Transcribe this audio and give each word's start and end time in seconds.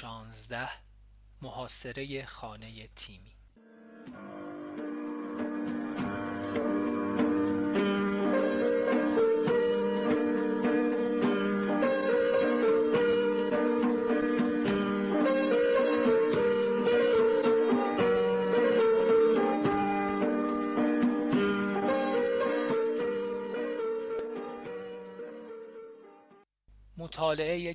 فصل 0.00 0.06
شانزده 0.06 0.70
محاصره 1.42 2.26
خانه 2.26 2.86
تیمی. 2.86 3.39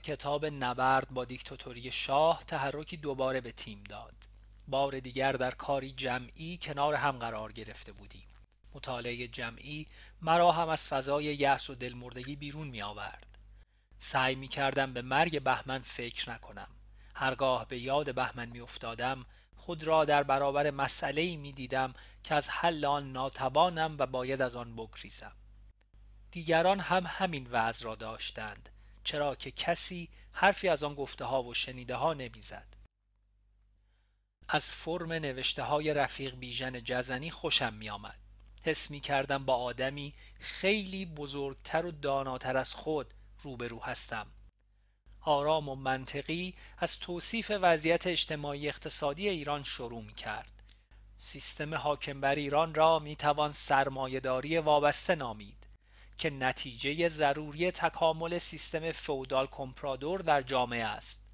کتاب 0.05 0.45
نبرد 0.45 1.09
با 1.09 1.25
دیکتاتوری 1.25 1.91
شاه 1.91 2.43
تحرکی 2.47 2.97
دوباره 2.97 3.41
به 3.41 3.51
تیم 3.51 3.83
داد. 3.89 4.13
بار 4.67 4.99
دیگر 4.99 5.31
در 5.31 5.51
کاری 5.51 5.91
جمعی 5.91 6.59
کنار 6.61 6.93
هم 6.93 7.11
قرار 7.11 7.51
گرفته 7.51 7.91
بودیم. 7.91 8.27
مطالعه 8.73 9.27
جمعی 9.27 9.87
مرا 10.21 10.51
هم 10.51 10.69
از 10.69 10.87
فضای 10.87 11.23
یأس 11.23 11.69
و 11.69 11.75
دلمردگی 11.75 12.35
بیرون 12.35 12.67
می 12.67 12.81
آورد 12.81 13.37
سعی 13.99 14.35
می 14.35 14.47
کردم 14.47 14.93
به 14.93 15.01
مرگ 15.01 15.43
بهمن 15.43 15.79
فکر 15.79 16.31
نکنم. 16.31 16.67
هرگاه 17.15 17.67
به 17.67 17.79
یاد 17.79 18.15
بهمن 18.15 18.49
می 18.49 18.59
افتادم 18.59 19.25
خود 19.55 19.83
را 19.83 20.05
در 20.05 20.23
برابر 20.23 20.71
مسئله 20.71 21.37
می 21.37 21.51
دیدم 21.51 21.93
که 22.23 22.35
از 22.35 22.49
حل 22.49 22.85
آن 22.85 23.11
ناتوانم 23.11 23.95
و 23.99 24.05
باید 24.05 24.41
از 24.41 24.55
آن 24.55 24.75
بگریزم. 24.75 25.35
دیگران 26.31 26.79
هم 26.79 27.03
همین 27.07 27.47
وضع 27.51 27.85
را 27.85 27.95
داشتند. 27.95 28.69
چرا 29.05 29.35
که 29.35 29.51
کسی 29.51 30.09
حرفی 30.31 30.69
از 30.69 30.83
آن 30.83 30.95
گفته 30.95 31.25
ها 31.25 31.43
و 31.43 31.53
شنیده 31.53 31.95
ها 31.95 32.13
نمی‌زد. 32.13 32.67
از 34.49 34.71
فرم 34.71 35.13
نوشته 35.13 35.63
های 35.63 35.93
رفیق 35.93 36.35
بیژن 36.35 36.83
جزنی 36.83 37.31
خوشم 37.31 37.73
می 37.73 37.89
آمد. 37.89 38.19
حس 38.63 38.91
می 38.91 38.99
کردم 38.99 39.45
با 39.45 39.55
آدمی 39.55 40.13
خیلی 40.39 41.05
بزرگتر 41.05 41.85
و 41.85 41.91
داناتر 41.91 42.57
از 42.57 42.73
خود 42.73 43.13
روبرو 43.41 43.83
هستم. 43.83 44.27
آرام 45.21 45.69
و 45.69 45.75
منطقی 45.75 46.55
از 46.77 46.99
توصیف 46.99 47.51
وضعیت 47.61 48.07
اجتماعی 48.07 48.67
اقتصادی 48.67 49.29
ایران 49.29 49.63
شروع 49.63 50.03
می 50.03 50.13
کرد. 50.13 50.51
سیستم 51.17 51.75
حاکم 51.75 52.21
بر 52.21 52.35
ایران 52.35 52.75
را 52.75 52.99
می 52.99 53.15
توان 53.15 53.51
وابسته 54.59 55.15
نامید. 55.15 55.64
که 56.17 56.29
نتیجه 56.29 57.09
ضروری 57.09 57.71
تکامل 57.71 58.37
سیستم 58.37 58.91
فودال 58.91 59.47
کمپرادور 59.47 60.19
در 60.19 60.41
جامعه 60.41 60.85
است. 60.85 61.25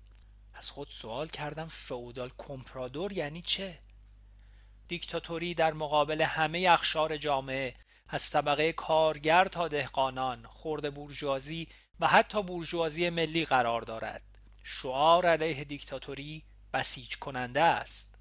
از 0.53 0.69
خود 0.69 0.87
سوال 0.89 1.27
کردم 1.27 1.67
فودال 1.67 2.31
کمپرادور 2.37 3.13
یعنی 3.13 3.41
چه؟ 3.41 3.79
دیکتاتوری 4.87 5.53
در 5.53 5.73
مقابل 5.73 6.21
همه 6.21 6.67
اخشار 6.69 7.17
جامعه 7.17 7.75
از 8.07 8.29
طبقه 8.29 8.73
کارگر 8.73 9.47
تا 9.47 9.67
دهقانان 9.67 10.45
خورده 10.45 10.89
بورژوازی 10.89 11.67
و 11.99 12.07
حتی 12.07 12.43
بورژوازی 12.43 13.09
ملی 13.09 13.45
قرار 13.45 13.81
دارد. 13.81 14.21
شعار 14.63 15.25
علیه 15.25 15.63
دیکتاتوری 15.63 16.43
بسیج 16.73 17.17
کننده 17.17 17.61
است. 17.61 18.15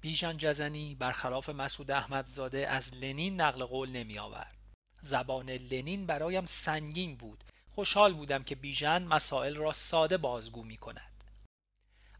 بیژن 0.00 0.36
جزنی 0.36 0.94
برخلاف 0.94 1.48
مسعود 1.48 1.90
احمدزاده 1.90 2.68
از 2.68 2.94
لنین 2.94 3.40
نقل 3.40 3.64
قول 3.64 3.90
نمی 3.90 4.18
آورد 4.18 4.57
زبان 5.00 5.50
لنین 5.50 6.06
برایم 6.06 6.46
سنگین 6.46 7.16
بود. 7.16 7.44
خوشحال 7.74 8.14
بودم 8.14 8.44
که 8.44 8.54
بیژن 8.54 9.02
مسائل 9.02 9.56
را 9.56 9.72
ساده 9.72 10.16
بازگو 10.16 10.62
می 10.64 10.76
کند. 10.76 11.24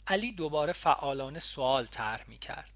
علی 0.06 0.32
دوباره 0.32 0.72
فعالانه 0.72 1.38
سوال 1.38 1.86
طرح 1.86 2.24
می 2.28 2.38
کرد. 2.38 2.72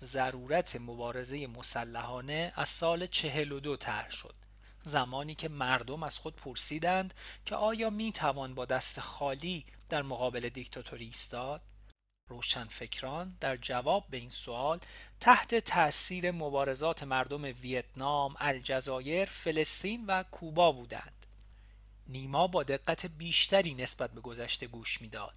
ضرورت 0.00 0.76
مبارزه 0.76 1.46
مسلحانه 1.46 2.52
از 2.56 2.68
سال 2.68 3.06
چهل 3.06 3.52
و 3.52 3.60
دو 3.60 3.76
طرح 3.76 4.10
شد. 4.10 4.34
زمانی 4.82 5.34
که 5.34 5.48
مردم 5.48 6.02
از 6.02 6.18
خود 6.18 6.36
پرسیدند 6.36 7.14
که 7.44 7.54
آیا 7.54 7.90
می 7.90 8.12
توان 8.12 8.54
با 8.54 8.64
دست 8.64 9.00
خالی 9.00 9.64
در 9.88 10.02
مقابل 10.02 10.48
دیکتاتوری 10.48 11.04
ایستاد؟ 11.04 11.60
روشنفکران 12.28 13.36
در 13.40 13.56
جواب 13.56 14.04
به 14.10 14.16
این 14.16 14.30
سوال 14.30 14.80
تحت 15.20 15.54
تأثیر 15.54 16.30
مبارزات 16.30 17.02
مردم 17.02 17.42
ویتنام، 17.42 18.34
الجزایر، 18.38 19.24
فلسطین 19.24 20.06
و 20.06 20.22
کوبا 20.22 20.72
بودند. 20.72 21.26
نیما 22.06 22.46
با 22.46 22.62
دقت 22.62 23.06
بیشتری 23.06 23.74
نسبت 23.74 24.10
به 24.10 24.20
گذشته 24.20 24.66
گوش 24.66 25.00
می‌داد. 25.00 25.34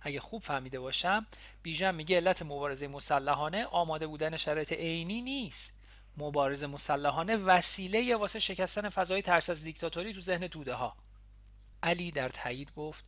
اگه 0.00 0.20
خوب 0.20 0.42
فهمیده 0.42 0.80
باشم 0.80 1.26
بیژن 1.62 1.94
میگه 1.94 2.16
علت 2.16 2.42
مبارزه 2.42 2.88
مسلحانه 2.88 3.64
آماده 3.64 4.06
بودن 4.06 4.36
شرایط 4.36 4.72
عینی 4.72 5.22
نیست 5.22 5.72
مبارزه 6.16 6.66
مسلحانه 6.66 7.36
وسیله 7.36 8.16
واسه 8.16 8.40
شکستن 8.40 8.88
فضای 8.88 9.22
ترس 9.22 9.50
از 9.50 9.64
دیکتاتوری 9.64 10.12
تو 10.12 10.20
ذهن 10.20 10.46
توده 10.46 10.74
ها 10.74 10.96
علی 11.82 12.10
در 12.10 12.28
تایید 12.28 12.72
گفت 12.76 13.04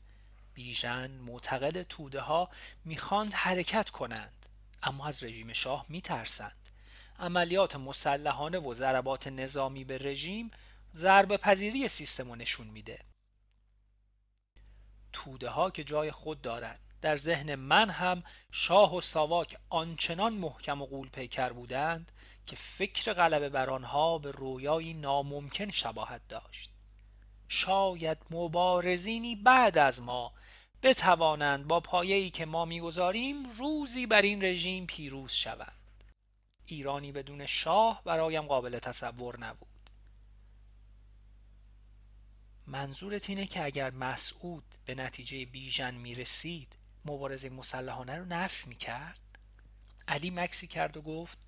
بیژن 0.63 1.11
معتقد 1.11 1.83
توده 1.83 2.21
ها 2.21 2.49
می‌خواند 2.85 3.35
حرکت 3.35 3.91
کنند 3.91 4.47
اما 4.83 5.07
از 5.07 5.25
رژیم 5.25 5.53
شاه 5.53 5.87
میترسند. 5.89 6.57
عملیات 7.19 7.77
مسلحانه 7.77 8.59
و 8.59 8.75
ضربات 8.75 9.27
نظامی 9.27 9.85
به 9.85 9.99
رژیم 9.99 10.51
ضربه 10.95 11.37
پذیری 11.37 11.89
سیستم 11.89 12.35
نشون 12.35 12.67
میده. 12.67 12.99
توده 15.13 15.49
ها 15.49 15.71
که 15.71 15.85
جای 15.85 16.11
خود 16.11 16.43
دارد 16.43 16.81
در 17.01 17.17
ذهن 17.17 17.55
من 17.55 17.91
هم 17.91 18.23
شاه 18.53 18.97
و 18.97 19.01
ساواک 19.01 19.59
آنچنان 19.69 20.33
محکم 20.33 20.83
و 20.83 20.87
قول 20.87 21.09
پیکر 21.09 21.53
بودند 21.53 22.13
که 22.47 22.57
فکر 22.57 23.13
غلبه 23.13 23.49
بر 23.49 23.71
آنها 23.71 24.19
به 24.19 24.31
رویایی 24.31 24.95
ناممکن 24.95 25.71
شباهت 25.71 26.29
داشت. 26.29 26.71
شاید 27.53 28.19
مبارزینی 28.31 29.37
بعد 29.37 29.79
از 29.79 30.03
ما. 30.03 30.33
بتوانند 30.83 31.67
با 31.67 31.81
پایه‌ای 31.81 32.31
که 32.31 32.47
ما 32.47 32.65
می‌گذاریم 32.65 33.57
روزی 33.59 34.07
بر 34.07 34.23
این 34.23 34.45
رژیم 34.45 34.87
پیروز 34.87 35.33
شوند. 35.33 36.03
ایرانی 36.67 37.13
بدون 37.13 37.47
شاه 37.47 38.03
برایم 38.05 38.43
قابل 38.43 38.79
تصور 38.79 39.39
نبود. 39.39 39.91
منظورت 42.67 43.31
اینه 43.31 43.47
که 43.47 43.65
اگر 43.65 43.91
مسعود 43.91 44.65
به 44.85 44.95
نتیجه 44.95 45.45
بیژن 45.45 45.95
می‌رسید 45.95 46.73
مبارزه 47.05 47.49
مسلحانه 47.49 48.17
رو 48.17 48.25
نفی 48.25 48.69
می‌کرد؟ 48.69 49.21
علی 50.09 50.31
مکسی 50.31 50.67
کرد 50.67 50.97
و 50.97 51.03
گفت 51.03 51.39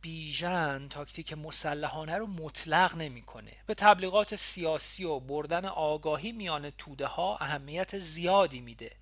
بیژن 0.00 0.88
تاکتیک 0.88 1.32
مسلحانه 1.32 2.14
رو 2.14 2.26
مطلق 2.26 2.96
نمی‌کنه. 2.96 3.52
به 3.66 3.74
تبلیغات 3.74 4.34
سیاسی 4.36 5.04
و 5.04 5.20
بردن 5.20 5.64
آگاهی 5.64 6.32
میان 6.32 6.70
توده 6.70 7.06
ها 7.06 7.36
اهمیت 7.36 7.98
زیادی 7.98 8.60
میده. 8.60 8.96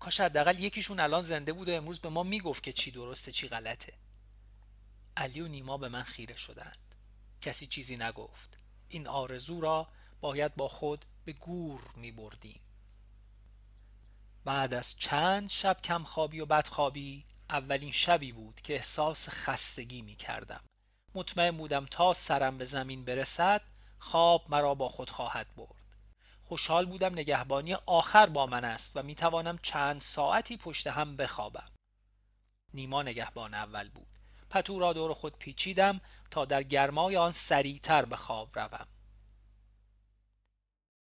کاش 0.00 0.20
حداقل 0.20 0.60
یکیشون 0.60 1.00
الان 1.00 1.22
زنده 1.22 1.52
بود 1.52 1.68
و 1.68 1.72
امروز 1.72 2.00
به 2.00 2.08
ما 2.08 2.22
می‌گفت 2.22 2.62
که 2.62 2.72
چی 2.72 2.90
درسته 2.90 3.32
چی 3.32 3.48
غلطه. 3.48 3.92
علی 5.16 5.40
و 5.40 5.48
نیما 5.48 5.78
به 5.78 5.88
من 5.88 6.02
خیره 6.02 6.36
شدند. 6.36 6.78
کسی 7.40 7.66
چیزی 7.66 7.96
نگفت. 7.96 8.58
این 8.88 9.08
آرزو 9.08 9.60
را 9.60 9.88
باید 10.20 10.54
با 10.56 10.68
خود 10.68 11.04
به 11.24 11.32
گور 11.32 11.80
می 11.96 12.12
بردیم 12.12 12.60
بعد 14.44 14.74
از 14.74 14.98
چند 14.98 15.48
شب 15.48 15.80
کمخوابی 15.80 16.40
و 16.40 16.46
بدخوابی 16.46 17.24
اولین 17.50 17.92
شبی 17.92 18.32
بود 18.32 18.60
که 18.60 18.74
احساس 18.74 19.28
خستگی 19.28 20.02
می 20.02 20.16
کردم 20.16 20.60
مطمئن 21.14 21.56
بودم 21.56 21.86
تا 21.86 22.12
سرم 22.12 22.58
به 22.58 22.64
زمین 22.64 23.04
برسد 23.04 23.62
خواب 23.98 24.44
مرا 24.48 24.74
با 24.74 24.88
خود 24.88 25.10
خواهد 25.10 25.46
برد. 25.56 25.86
خوشحال 26.42 26.86
بودم 26.86 27.12
نگهبانی 27.12 27.74
آخر 27.74 28.26
با 28.26 28.46
من 28.46 28.64
است 28.64 28.96
و 28.96 29.02
می 29.02 29.14
توانم 29.14 29.58
چند 29.62 30.00
ساعتی 30.00 30.56
پشت 30.56 30.86
هم 30.86 31.16
بخوابم. 31.16 31.64
نیما 32.74 33.02
نگهبان 33.02 33.54
اول 33.54 33.88
بود. 33.88 34.06
پتو 34.50 34.78
را 34.78 34.92
دور 34.92 35.14
خود 35.14 35.38
پیچیدم 35.38 36.00
تا 36.30 36.44
در 36.44 36.62
گرمای 36.62 37.16
آن 37.16 37.32
سریعتر 37.32 38.04
به 38.04 38.16
خواب 38.16 38.58
روم. 38.58 38.86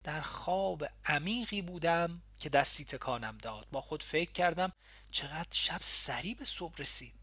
در 0.05 0.21
خواب 0.21 0.85
عمیقی 1.05 1.63
بودم 1.63 2.23
که 2.39 2.49
دستی 2.49 2.85
تکانم 2.85 3.39
داد. 3.39 3.67
با 3.73 3.81
خود 3.81 4.03
فکر 4.03 4.33
کردم 4.33 4.73
چقدر 5.13 5.49
شب 5.51 5.79
سریع 5.81 6.35
به 6.35 6.45
صبح 6.45 6.77
رسید. 6.79 7.15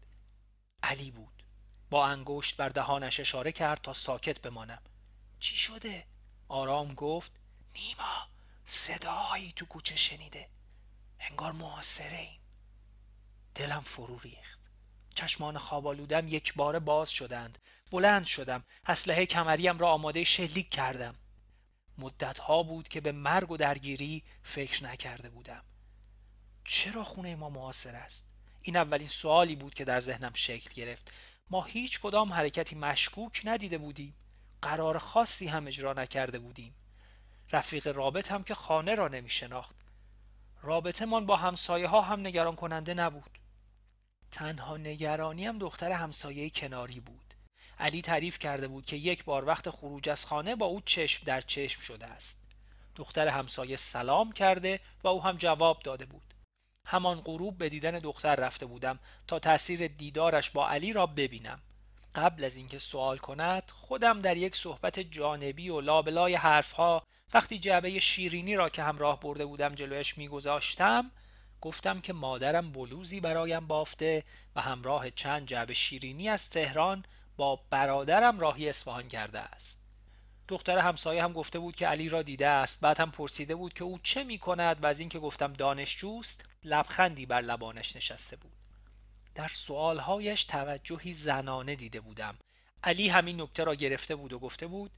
علی 0.82 1.10
بود. 1.10 1.42
با 1.90 2.06
انگشت 2.06 2.56
بر 2.56 2.68
دهانش 2.68 3.20
اشاره 3.20 3.52
کرد 3.52 3.82
تا 3.82 3.92
ساکت 3.92 4.40
بمانم. 4.40 4.82
چی 5.40 5.56
شده؟ 5.56 6.06
آرام 6.48 6.94
گفت. 6.94 7.32
نیما 7.74 8.28
صدایی 8.64 9.52
تو 9.56 9.66
کوچه 9.66 9.96
شنیده. 9.96 10.48
انگار 11.20 11.52
محاصره 11.52 12.18
ایم. 12.18 12.40
دلم 13.54 13.80
فرو 13.80 14.18
ریخت. 14.18 14.58
چشمان 15.14 15.58
خوابالودم 15.58 16.28
یک 16.28 16.54
بار 16.54 16.78
باز 16.78 17.10
شدند. 17.10 17.58
بلند 17.90 18.24
شدم. 18.24 18.64
اسلحه 18.86 19.26
کمریم 19.26 19.78
را 19.78 19.90
آماده 19.90 20.24
شلیک 20.24 20.70
کردم. 20.70 21.14
مدت 21.98 22.38
ها 22.38 22.62
بود 22.62 22.88
که 22.88 23.00
به 23.00 23.12
مرگ 23.12 23.50
و 23.50 23.56
درگیری 23.56 24.22
فکر 24.42 24.84
نکرده 24.84 25.30
بودم. 25.30 25.62
چرا 26.64 27.04
خونه 27.04 27.36
ما 27.36 27.50
معاصر 27.50 27.96
است؟ 27.96 28.26
این 28.62 28.76
اولین 28.76 29.08
سوالی 29.08 29.56
بود 29.56 29.74
که 29.74 29.84
در 29.84 30.00
ذهنم 30.00 30.32
شکل 30.34 30.70
گرفت. 30.74 31.12
ما 31.50 31.62
هیچ 31.62 32.00
کدام 32.00 32.32
حرکتی 32.32 32.76
مشکوک 32.76 33.42
ندیده 33.44 33.78
بودیم. 33.78 34.14
قرار 34.62 34.98
خاصی 34.98 35.46
هم 35.46 35.66
اجرا 35.66 35.92
نکرده 35.92 36.38
بودیم. 36.38 36.74
رفیق 37.52 37.86
رابط 37.88 38.32
هم 38.32 38.42
که 38.42 38.54
خانه 38.54 38.94
را 38.94 39.08
نمی 39.08 39.28
شناخت 39.28 39.76
رابطه 40.62 41.06
من 41.06 41.26
با 41.26 41.36
همسایه 41.36 41.88
ها 41.88 42.00
هم 42.00 42.20
نگران 42.20 42.56
کننده 42.56 42.94
نبود. 42.94 43.38
تنها 44.30 44.76
نگرانی 44.76 45.46
هم 45.46 45.58
دختر 45.58 45.92
همسایه 45.92 46.50
کناری 46.50 47.00
بود. 47.00 47.21
علی 47.82 48.02
تعریف 48.02 48.38
کرده 48.38 48.68
بود 48.68 48.84
که 48.84 48.96
یک 48.96 49.24
بار 49.24 49.44
وقت 49.44 49.70
خروج 49.70 50.08
از 50.08 50.26
خانه 50.26 50.56
با 50.56 50.66
او 50.66 50.80
چشم 50.80 51.24
در 51.24 51.40
چشم 51.40 51.80
شده 51.80 52.06
است. 52.06 52.38
دختر 52.96 53.28
همسایه 53.28 53.76
سلام 53.76 54.32
کرده 54.32 54.80
و 55.04 55.08
او 55.08 55.22
هم 55.22 55.36
جواب 55.36 55.80
داده 55.82 56.04
بود. 56.04 56.34
همان 56.86 57.20
غروب 57.20 57.58
به 57.58 57.68
دیدن 57.68 57.98
دختر 57.98 58.36
رفته 58.36 58.66
بودم 58.66 58.98
تا 59.26 59.38
تاثیر 59.38 59.86
دیدارش 59.86 60.50
با 60.50 60.68
علی 60.68 60.92
را 60.92 61.06
ببینم. 61.06 61.60
قبل 62.14 62.44
از 62.44 62.56
اینکه 62.56 62.78
سوال 62.78 63.18
کند 63.18 63.72
خودم 63.74 64.20
در 64.20 64.36
یک 64.36 64.56
صحبت 64.56 65.00
جانبی 65.00 65.68
و 65.68 65.80
لابلای 65.80 66.34
حرفها 66.34 67.02
وقتی 67.34 67.58
جعبه 67.58 68.00
شیرینی 68.00 68.56
را 68.56 68.68
که 68.68 68.82
همراه 68.82 69.20
برده 69.20 69.46
بودم 69.46 69.74
جلویش 69.74 70.18
میگذاشتم 70.18 71.10
گفتم 71.60 72.00
که 72.00 72.12
مادرم 72.12 72.72
بلوزی 72.72 73.20
برایم 73.20 73.66
بافته 73.66 74.24
و 74.56 74.60
همراه 74.60 75.10
چند 75.10 75.46
جعبه 75.46 75.74
شیرینی 75.74 76.28
از 76.28 76.50
تهران 76.50 77.04
برادرم 77.70 78.40
راهی 78.40 78.68
اصفهان 78.68 79.08
کرده 79.08 79.40
است. 79.40 79.82
دختر 80.48 80.78
همسایه 80.78 81.24
هم 81.24 81.32
گفته 81.32 81.58
بود 81.58 81.76
که 81.76 81.86
علی 81.86 82.08
را 82.08 82.22
دیده 82.22 82.48
است. 82.48 82.80
بعد 82.80 83.00
هم 83.00 83.10
پرسیده 83.10 83.54
بود 83.54 83.72
که 83.72 83.84
او 83.84 83.98
چه 84.02 84.24
می 84.24 84.38
کند 84.38 84.84
و 84.84 84.86
از 84.86 85.00
اینکه 85.00 85.18
گفتم 85.18 85.52
دانشجوست 85.52 86.44
لبخندی 86.64 87.26
بر 87.26 87.40
لبانش 87.40 87.96
نشسته 87.96 88.36
بود. 88.36 88.52
در 89.34 89.48
سوالهایش 89.48 90.44
توجهی 90.44 91.14
زنانه 91.14 91.74
دیده 91.74 92.00
بودم. 92.00 92.38
علی 92.84 93.08
همین 93.08 93.40
نکته 93.40 93.64
را 93.64 93.74
گرفته 93.74 94.16
بود 94.16 94.32
و 94.32 94.38
گفته 94.38 94.66
بود 94.66 94.90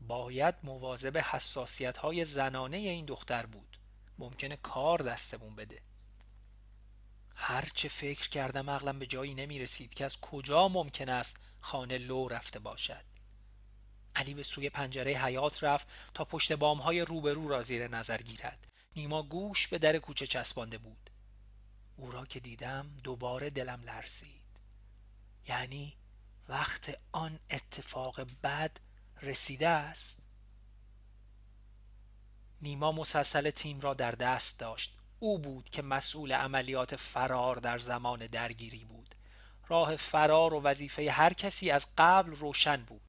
باید 0.00 0.54
مواظب 0.62 1.16
حساسیت 1.16 1.96
های 1.96 2.24
زنانه 2.24 2.76
این 2.76 3.04
دختر 3.04 3.46
بود. 3.46 3.78
ممکنه 4.18 4.56
کار 4.56 4.98
دستمون 4.98 5.56
بده. 5.56 5.80
هرچه 7.36 7.88
فکر 7.88 8.28
کردم 8.28 8.70
عقلم 8.70 8.98
به 8.98 9.06
جایی 9.06 9.34
نمی 9.34 9.58
رسید 9.58 9.94
که 9.94 10.04
از 10.04 10.20
کجا 10.20 10.68
ممکن 10.68 11.08
است 11.08 11.38
خانه 11.62 11.98
لو 11.98 12.28
رفته 12.28 12.58
باشد. 12.58 13.04
علی 14.14 14.34
به 14.34 14.42
سوی 14.42 14.70
پنجره 14.70 15.12
حیات 15.12 15.64
رفت 15.64 15.88
تا 16.14 16.24
پشت 16.24 16.52
بام 16.52 16.78
های 16.78 17.00
روبرو 17.00 17.48
را 17.48 17.62
زیر 17.62 17.88
نظر 17.88 18.22
گیرد. 18.22 18.66
نیما 18.96 19.22
گوش 19.22 19.68
به 19.68 19.78
در 19.78 19.98
کوچه 19.98 20.26
چسبانده 20.26 20.78
بود. 20.78 21.10
او 21.96 22.10
را 22.10 22.26
که 22.26 22.40
دیدم 22.40 22.90
دوباره 23.04 23.50
دلم 23.50 23.82
لرزید. 23.82 24.42
یعنی 25.48 25.96
وقت 26.48 26.98
آن 27.12 27.38
اتفاق 27.50 28.20
بد 28.42 28.76
رسیده 29.22 29.68
است. 29.68 30.18
نیما 32.62 32.92
مسلسل 32.92 33.50
تیم 33.50 33.80
را 33.80 33.94
در 33.94 34.12
دست 34.12 34.60
داشت. 34.60 34.98
او 35.18 35.38
بود 35.38 35.70
که 35.70 35.82
مسئول 35.82 36.32
عملیات 36.32 36.96
فرار 36.96 37.56
در 37.56 37.78
زمان 37.78 38.26
درگیری 38.26 38.84
بود. 38.84 39.14
راه 39.68 39.96
فرار 39.96 40.54
و 40.54 40.60
وظیفه 40.60 41.10
هر 41.10 41.32
کسی 41.32 41.70
از 41.70 41.86
قبل 41.98 42.30
روشن 42.30 42.76
بود 42.76 43.00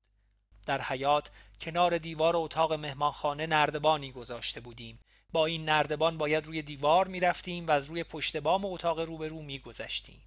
در 0.66 0.82
حیات 0.82 1.32
کنار 1.62 1.98
دیوار 1.98 2.36
اتاق 2.36 2.74
مهمانخانه 2.74 3.48
نردبانی 3.48 4.12
گذاشته 4.12 4.62
بودیم 4.62 5.00
با 5.32 5.46
این 5.46 5.66
نردبان 5.66 6.18
باید 6.18 6.46
روی 6.46 6.62
دیوار 6.62 7.08
می 7.08 7.20
رفتیم 7.20 7.68
و 7.68 7.72
از 7.72 7.86
روی 7.86 8.04
پشت 8.04 8.38
بام 8.38 8.66
اتاق 8.66 9.00
روبرو 9.00 9.42
می 9.42 9.60
گذشتیم. 9.60 10.22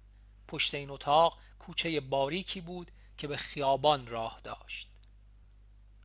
پشت 0.47 0.73
این 0.73 0.89
اتاق 0.89 1.37
کوچه 1.59 1.99
باریکی 1.99 2.61
بود 2.61 2.91
که 3.17 3.27
به 3.27 3.37
خیابان 3.37 4.07
راه 4.07 4.39
داشت. 4.43 4.89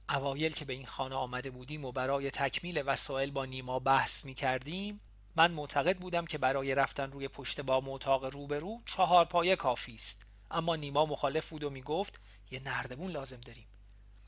اوایل 0.09 0.53
که 0.53 0.65
به 0.65 0.73
این 0.73 0.87
خانه 0.87 1.15
آمده 1.15 1.51
بودیم 1.51 1.85
و 1.85 1.93
برای 1.93 2.31
تکمیل 2.31 2.83
وسایل 2.87 3.31
با 3.31 3.45
نیما 3.45 3.79
بحث 3.79 4.25
می 4.25 4.35
کردیم 4.35 5.01
من 5.37 5.51
معتقد 5.51 5.99
بودم 5.99 6.27
که 6.27 6.39
برای 6.39 6.75
رفتن 6.75 7.13
روی 7.13 7.29
پشت 7.29 7.61
بام 7.61 7.89
اتاق 7.89 8.25
روبرو 8.25 8.83
چهار 8.87 9.25
پایه 9.25 9.57
کافی 9.57 9.95
است. 9.95 10.23
اما 10.51 10.77
نیما 10.77 11.07
مخالف 11.07 11.49
بود 11.49 11.65
و 11.65 11.71
می 11.71 11.83
گفت 11.83 12.21
یه 12.51 12.61
نردبون 12.65 13.11
لازم 13.11 13.41
داریم. 13.41 13.67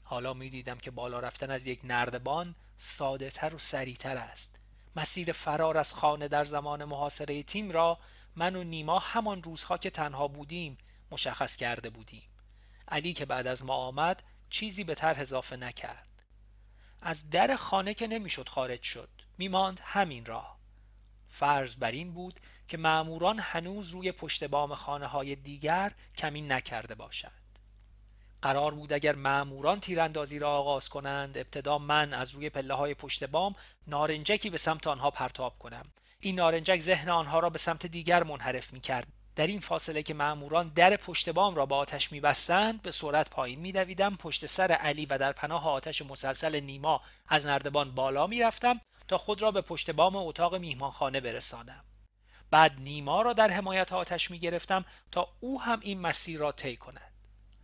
حالا 0.03 0.35
می 0.35 0.51
دیدم 0.51 0.79
که 0.79 0.91
بالا 0.91 1.21
رفتن 1.21 1.51
از 1.51 1.67
یک 1.67 1.81
نردبان 1.85 2.55
ساده 2.77 3.31
تر 3.31 3.55
و 3.55 3.59
سریعتر 3.59 4.17
است. 4.17 4.57
مسیر 4.97 5.33
فرار 5.33 5.79
از 5.79 5.93
خانه 5.93 6.29
در 6.29 6.45
زمان 6.45 6.85
محاصره 6.85 7.43
تیم 7.43 7.71
را 7.71 7.99
من 8.37 8.57
و 8.57 8.65
نیما 8.65 8.99
همان 8.99 9.43
روزها 9.43 9.79
که 9.79 9.91
تنها 9.91 10.29
بودیم 10.29 10.79
مشخص 11.11 11.57
کرده 11.57 11.91
بودیم. 11.91 12.29
علی 12.89 13.13
که 13.13 13.25
بعد 13.25 13.47
از 13.47 13.65
ما 13.65 13.75
آمد 13.75 14.23
چیزی 14.51 14.85
به 14.85 14.95
طرح 14.95 15.21
اضافه 15.21 15.57
نکرد. 15.57 16.09
از 17.03 17.31
در 17.31 17.57
خانه 17.57 17.95
که 17.95 18.07
نمی‌شد 18.07 18.49
خارج 18.49 18.83
شد. 18.83 19.09
میماند 19.39 19.81
همین 19.85 20.27
راه. 20.27 20.64
فرض 21.35 21.77
بر 21.77 21.91
این 21.91 22.13
بود 22.13 22.41
که 22.69 22.77
معموران 22.77 23.39
هنوز 23.39 23.91
روی 23.91 24.13
پشت 24.13 24.45
بام 24.45 24.75
خانه 24.75 25.07
های 25.07 25.37
دیگر 25.37 25.93
کمین 26.19 26.53
نکرده 26.53 26.95
باشد. 26.95 27.45
قرار 28.43 28.75
بود 28.75 28.93
اگر 28.93 29.15
ماموران 29.15 29.81
تیراندازی 29.81 30.39
را 30.39 30.51
آغاز 30.51 30.89
کنند 30.89 31.39
ابتدا 31.39 31.79
من 31.79 32.15
از 32.15 32.31
روی 32.31 32.51
پله 32.51 32.75
های 32.75 32.95
پشت 32.95 33.25
بام 33.25 33.55
نارنجکی 33.87 34.51
به 34.51 34.59
سمت 34.59 34.87
آنها 34.87 35.11
پرتاب 35.11 35.59
کنم. 35.59 35.87
این 36.21 36.35
نارنجک 36.35 36.81
ذهن 36.81 37.09
آنها 37.09 37.39
را 37.39 37.51
به 37.51 37.59
سمت 37.59 37.87
دیگر 37.87 38.23
منحرف 38.23 38.73
می 38.73 38.81
کرد 38.81 39.07
در 39.37 39.47
این 39.47 39.61
فاصله 39.61 40.03
که 40.03 40.15
ماموران 40.15 40.69
در 40.69 40.97
پشت 40.97 41.29
بام 41.29 41.55
را 41.55 41.67
با 41.67 41.77
آتش 41.77 42.13
میبستند 42.13 42.83
به 42.83 42.91
سرعت 42.91 43.31
پایین 43.31 43.61
میدویدم. 43.61 44.17
پشت 44.17 44.47
سر 44.47 44.73
علی 44.73 45.07
و 45.07 45.19
در 45.19 45.33
پناه 45.33 45.69
آتش 45.69 46.03
مسلسل 46.03 46.61
نیما 46.61 47.01
از 47.29 47.47
نردبان 47.47 47.91
بالا 47.91 48.27
می‌رفتم 48.27 48.81
تا 49.09 49.19
خود 49.19 49.43
را 49.43 49.51
به 49.51 49.61
پشت 49.61 49.91
بام 49.91 50.17
اتاق 50.17 50.55
میهمانخانه 50.55 51.21
برسانم. 51.21 51.85
بعد 52.51 52.81
نیما 52.81 53.23
را 53.23 53.33
در 53.33 53.51
حمایت 53.51 53.93
آتش 53.93 54.31
می 54.31 54.39
گرفتم 54.39 54.85
تا 55.13 55.29
او 55.41 55.63
هم 55.63 55.81
این 55.83 56.01
مسیر 56.01 56.41
را 56.41 56.53
طی 56.53 56.77
کند. 56.77 57.13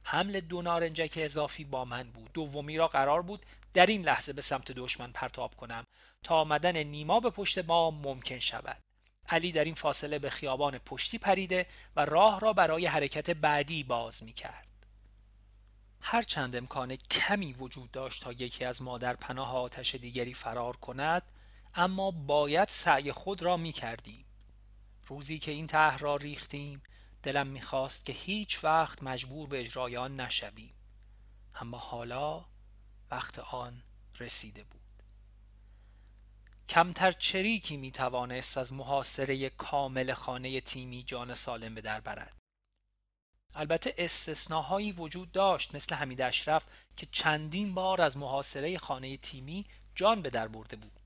حمل 0.02 0.40
دو 0.40 0.62
نارنجک 0.62 1.12
اضافی 1.16 1.64
با 1.64 1.84
من 1.84 2.10
بود. 2.10 2.32
دومی 2.32 2.76
را 2.76 2.88
قرار 2.88 3.22
بود 3.22 3.46
در 3.74 3.86
این 3.86 4.02
لحظه 4.02 4.32
به 4.32 4.42
سمت 4.42 4.72
دشمن 4.72 5.12
پرتاب 5.12 5.54
کنم 5.54 5.84
تا 6.22 6.40
آمدن 6.40 6.76
نیما 6.82 7.20
به 7.20 7.30
پشت 7.30 7.58
ما 7.58 7.90
ممکن 7.90 8.38
شود. 8.38 8.76
علی 9.30 9.52
در 9.52 9.64
این 9.64 9.74
فاصله 9.74 10.18
به 10.18 10.30
خیابان 10.30 10.78
پشتی 10.78 11.18
پریده 11.18 11.66
و 11.96 12.04
راه 12.04 12.40
را 12.40 12.52
برای 12.52 12.86
حرکت 12.86 13.30
بعدی 13.30 13.82
باز 13.82 14.22
می 14.22 14.32
کرد. 14.32 14.66
هر 16.00 16.22
چند 16.22 16.56
امکان 16.56 16.96
کمی 16.96 17.52
وجود 17.52 17.90
داشت 17.90 18.22
تا 18.22 18.32
یکی 18.32 18.64
از 18.64 18.82
ما 18.82 18.98
در 18.98 19.16
پناه 19.16 19.56
آتش 19.56 19.94
دیگری 19.94 20.34
فرار 20.34 20.76
کند 20.76 21.22
اما 21.74 22.10
باید 22.10 22.68
سعی 22.68 23.12
خود 23.12 23.42
را 23.42 23.56
می 23.56 23.72
کردیم. 23.72 24.24
روزی 25.06 25.38
که 25.38 25.50
این 25.50 25.66
طرح 25.66 25.98
را 25.98 26.16
ریختیم 26.16 26.82
دلم 27.22 27.46
می‌خواست 27.46 28.06
که 28.06 28.12
هیچ 28.12 28.64
وقت 28.64 29.02
مجبور 29.02 29.48
به 29.48 29.60
اجرای 29.60 29.96
آن 29.96 30.20
نشویم 30.20 30.74
اما 31.54 31.78
حالا 31.78 32.44
وقت 33.10 33.38
آن 33.38 33.82
رسیده 34.20 34.64
بود 34.64 34.79
کمتر 36.70 37.12
چریکی 37.12 37.76
می 37.76 37.90
توانست 37.90 38.58
از 38.58 38.72
محاصره 38.72 39.50
کامل 39.50 40.12
خانه 40.12 40.60
تیمی 40.60 41.02
جان 41.02 41.34
سالم 41.34 41.74
به 41.74 41.80
در 41.80 42.00
برد 42.00 42.36
البته 43.54 43.94
استثناهایی 43.98 44.92
وجود 44.92 45.32
داشت 45.32 45.74
مثل 45.74 45.94
حمید 45.94 46.22
اشرف 46.22 46.66
که 46.96 47.06
چندین 47.12 47.74
بار 47.74 48.00
از 48.00 48.16
محاصره 48.16 48.78
خانه 48.78 49.16
تیمی 49.16 49.66
جان 49.94 50.22
به 50.22 50.30
در 50.30 50.48
برده 50.48 50.76
بود 50.76 51.00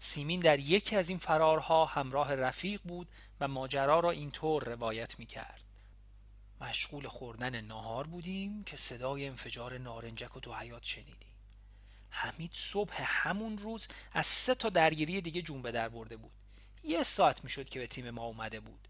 سیمین 0.00 0.40
در 0.40 0.58
یکی 0.58 0.96
از 0.96 1.08
این 1.08 1.18
فرارها 1.18 1.84
همراه 1.84 2.34
رفیق 2.34 2.80
بود 2.84 3.08
و 3.40 3.48
ماجرا 3.48 4.00
را 4.00 4.10
اینطور 4.10 4.64
روایت 4.64 5.18
می 5.18 5.26
کرد. 5.26 5.62
مشغول 6.60 7.08
خوردن 7.08 7.60
ناهار 7.60 8.06
بودیم 8.06 8.64
که 8.64 8.76
صدای 8.76 9.26
انفجار 9.26 9.78
نارنجک 9.78 10.36
و 10.36 10.40
تو 10.40 10.54
حیات 10.54 10.84
شنیدیم. 10.84 11.31
حمید 12.14 12.50
صبح 12.54 12.94
همون 13.04 13.58
روز 13.58 13.88
از 14.12 14.26
سه 14.26 14.54
تا 14.54 14.68
درگیری 14.68 15.20
دیگه 15.20 15.42
جون 15.42 15.62
به 15.62 15.72
در 15.72 15.88
برده 15.88 16.16
بود. 16.16 16.32
یه 16.84 17.02
ساعت 17.02 17.44
می‌شد 17.44 17.68
که 17.68 17.78
به 17.78 17.86
تیم 17.86 18.10
ما 18.10 18.24
اومده 18.24 18.60
بود. 18.60 18.88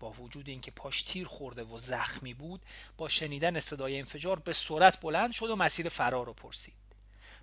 با 0.00 0.10
وجود 0.10 0.48
اینکه 0.48 0.70
پاش 0.70 1.02
تیر 1.02 1.26
خورده 1.26 1.64
و 1.64 1.78
زخمی 1.78 2.34
بود 2.34 2.62
با 2.96 3.08
شنیدن 3.08 3.60
صدای 3.60 3.98
انفجار 3.98 4.38
به 4.38 4.52
سرعت 4.52 5.00
بلند 5.00 5.32
شد 5.32 5.50
و 5.50 5.56
مسیر 5.56 5.88
فرار 5.88 6.26
رو 6.26 6.32
پرسید 6.32 6.74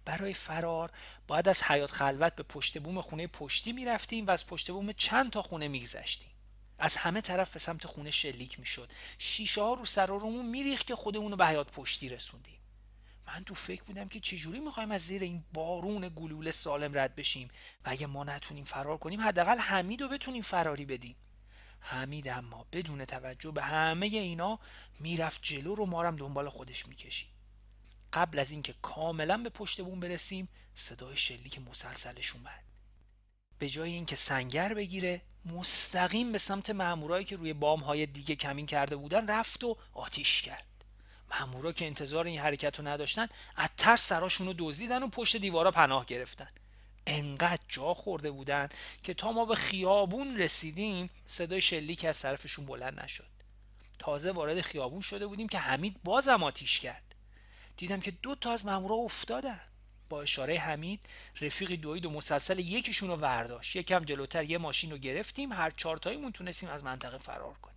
برای 0.05 0.33
فرار 0.33 0.91
باید 1.27 1.49
از 1.49 1.63
حیات 1.63 1.91
خلوت 1.91 2.35
به 2.35 2.43
پشت 2.43 2.79
بوم 2.79 3.01
خونه 3.01 3.27
پشتی 3.27 3.71
می‌رفتیم 3.71 4.27
و 4.27 4.31
از 4.31 4.47
پشت 4.47 4.71
بوم 4.71 4.91
چند 4.91 5.31
تا 5.31 5.41
خونه 5.41 5.67
میگذشتیم 5.67 6.31
از 6.79 6.95
همه 6.95 7.21
طرف 7.21 7.53
به 7.53 7.59
سمت 7.59 7.87
خونه 7.87 8.11
شلیک 8.11 8.59
می‌شد 8.59 8.91
شیشه 9.17 9.61
ها 9.61 9.73
رو 9.73 9.85
سر 9.85 10.11
و 10.11 10.17
رومون 10.19 10.75
که 10.75 10.95
خودمون 10.95 11.31
رو 11.31 11.37
به 11.37 11.47
حیات 11.47 11.71
پشتی 11.71 12.09
رسوندیم 12.09 12.58
من 13.33 13.43
تو 13.43 13.53
فکر 13.53 13.83
بودم 13.83 14.07
که 14.07 14.19
چجوری 14.19 14.59
می‌خوایم 14.59 14.91
از 14.91 15.01
زیر 15.01 15.23
این 15.23 15.43
بارون 15.53 16.11
گلوله 16.15 16.51
سالم 16.51 16.97
رد 16.97 17.15
بشیم 17.15 17.47
و 17.85 17.89
اگه 17.89 18.07
ما 18.07 18.23
نتونیم 18.23 18.63
فرار 18.63 18.97
کنیم 18.97 19.21
حداقل 19.21 19.57
حمید 19.57 20.01
رو 20.01 20.07
بتونیم 20.07 20.41
فراری 20.41 20.85
بدیم. 20.85 21.15
حمید 21.79 22.27
اما 22.27 22.65
بدون 22.71 23.05
توجه 23.05 23.51
به 23.51 23.63
همه 23.63 24.05
اینا 24.05 24.59
می‌رفت 24.99 25.39
جلو 25.43 25.75
رو 25.75 25.85
مارم 25.85 26.15
دنبال 26.15 26.49
خودش 26.49 26.87
می‌کشید 26.87 27.29
قبل 28.13 28.39
از 28.39 28.51
اینکه 28.51 28.75
کاملا 28.81 29.37
به 29.37 29.49
پشت 29.49 29.81
بوم 29.81 29.99
برسیم 29.99 30.49
صدای 30.75 31.17
شلیک 31.17 31.59
مسلسلش 31.59 32.35
اومد. 32.35 32.63
به 33.59 33.69
جای 33.69 33.91
اینکه 33.91 34.15
سنگر 34.15 34.73
بگیره 34.73 35.21
مستقیم 35.45 36.31
به 36.31 36.37
سمت 36.37 36.69
مامورایی 36.69 37.25
که 37.25 37.35
روی 37.35 37.53
بام 37.53 37.79
های 37.79 38.05
دیگه 38.05 38.35
کمین 38.35 38.65
کرده 38.65 38.95
بودن 38.95 39.27
رفت 39.27 39.63
و 39.63 39.77
آتیش 39.93 40.41
کرد. 40.41 40.68
مامورا 41.31 41.71
که 41.71 41.85
انتظار 41.85 42.25
این 42.25 42.39
حرکت 42.39 42.79
رو 42.79 42.87
نداشتن 42.87 43.27
از 43.55 43.69
ترس 43.77 44.07
سراشون 44.07 44.47
رو 44.47 44.53
دزدیدن 44.57 45.03
و 45.03 45.07
پشت 45.07 45.37
دیوارا 45.37 45.71
پناه 45.71 46.05
گرفتن. 46.05 46.47
انقدر 47.07 47.61
جا 47.67 47.93
خورده 47.93 48.31
بودن 48.31 48.69
که 49.03 49.13
تا 49.13 49.31
ما 49.31 49.45
به 49.45 49.55
خیابون 49.55 50.37
رسیدیم 50.37 51.09
صدای 51.27 51.61
شلیک 51.61 52.05
از 52.05 52.19
طرفشون 52.19 52.65
بلند 52.65 52.99
نشد. 52.99 53.25
تازه 53.99 54.31
وارد 54.31 54.61
خیابون 54.61 55.01
شده 55.01 55.27
بودیم 55.27 55.47
که 55.47 55.59
حمید 55.59 56.03
بازم 56.03 56.43
آتیش 56.43 56.79
کرد. 56.79 57.15
دیدم 57.77 57.99
که 57.99 58.11
دو 58.11 58.35
تا 58.35 58.51
از 58.51 58.65
مامورا 58.65 58.95
افتادن. 58.95 59.59
با 60.09 60.21
اشاره 60.21 60.59
حمید 60.59 60.99
رفیقی 61.41 61.77
دوید 61.77 62.05
و 62.05 62.09
مسلسل 62.09 62.59
یکیشون 62.59 63.09
رو 63.09 63.15
ورداشت. 63.15 63.75
یکم 63.75 64.05
جلوتر 64.05 64.43
یه 64.43 64.57
ماشین 64.57 64.91
رو 64.91 64.97
گرفتیم 64.97 65.53
هر 65.53 65.69
چارتاییمون 65.69 66.31
تونستیم 66.31 66.69
از 66.69 66.83
منطقه 66.83 67.17
فرار 67.17 67.53
کنیم. 67.53 67.68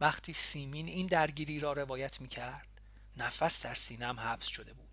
وقتی 0.00 0.32
سیمین 0.32 0.88
این 0.88 1.06
درگیری 1.06 1.60
را 1.60 1.72
روایت 1.72 2.20
می‌کرد 2.20 2.68
نفس 3.16 3.62
در 3.62 3.74
سینم 3.74 4.20
حبس 4.20 4.46
شده 4.46 4.72
بود. 4.72 4.88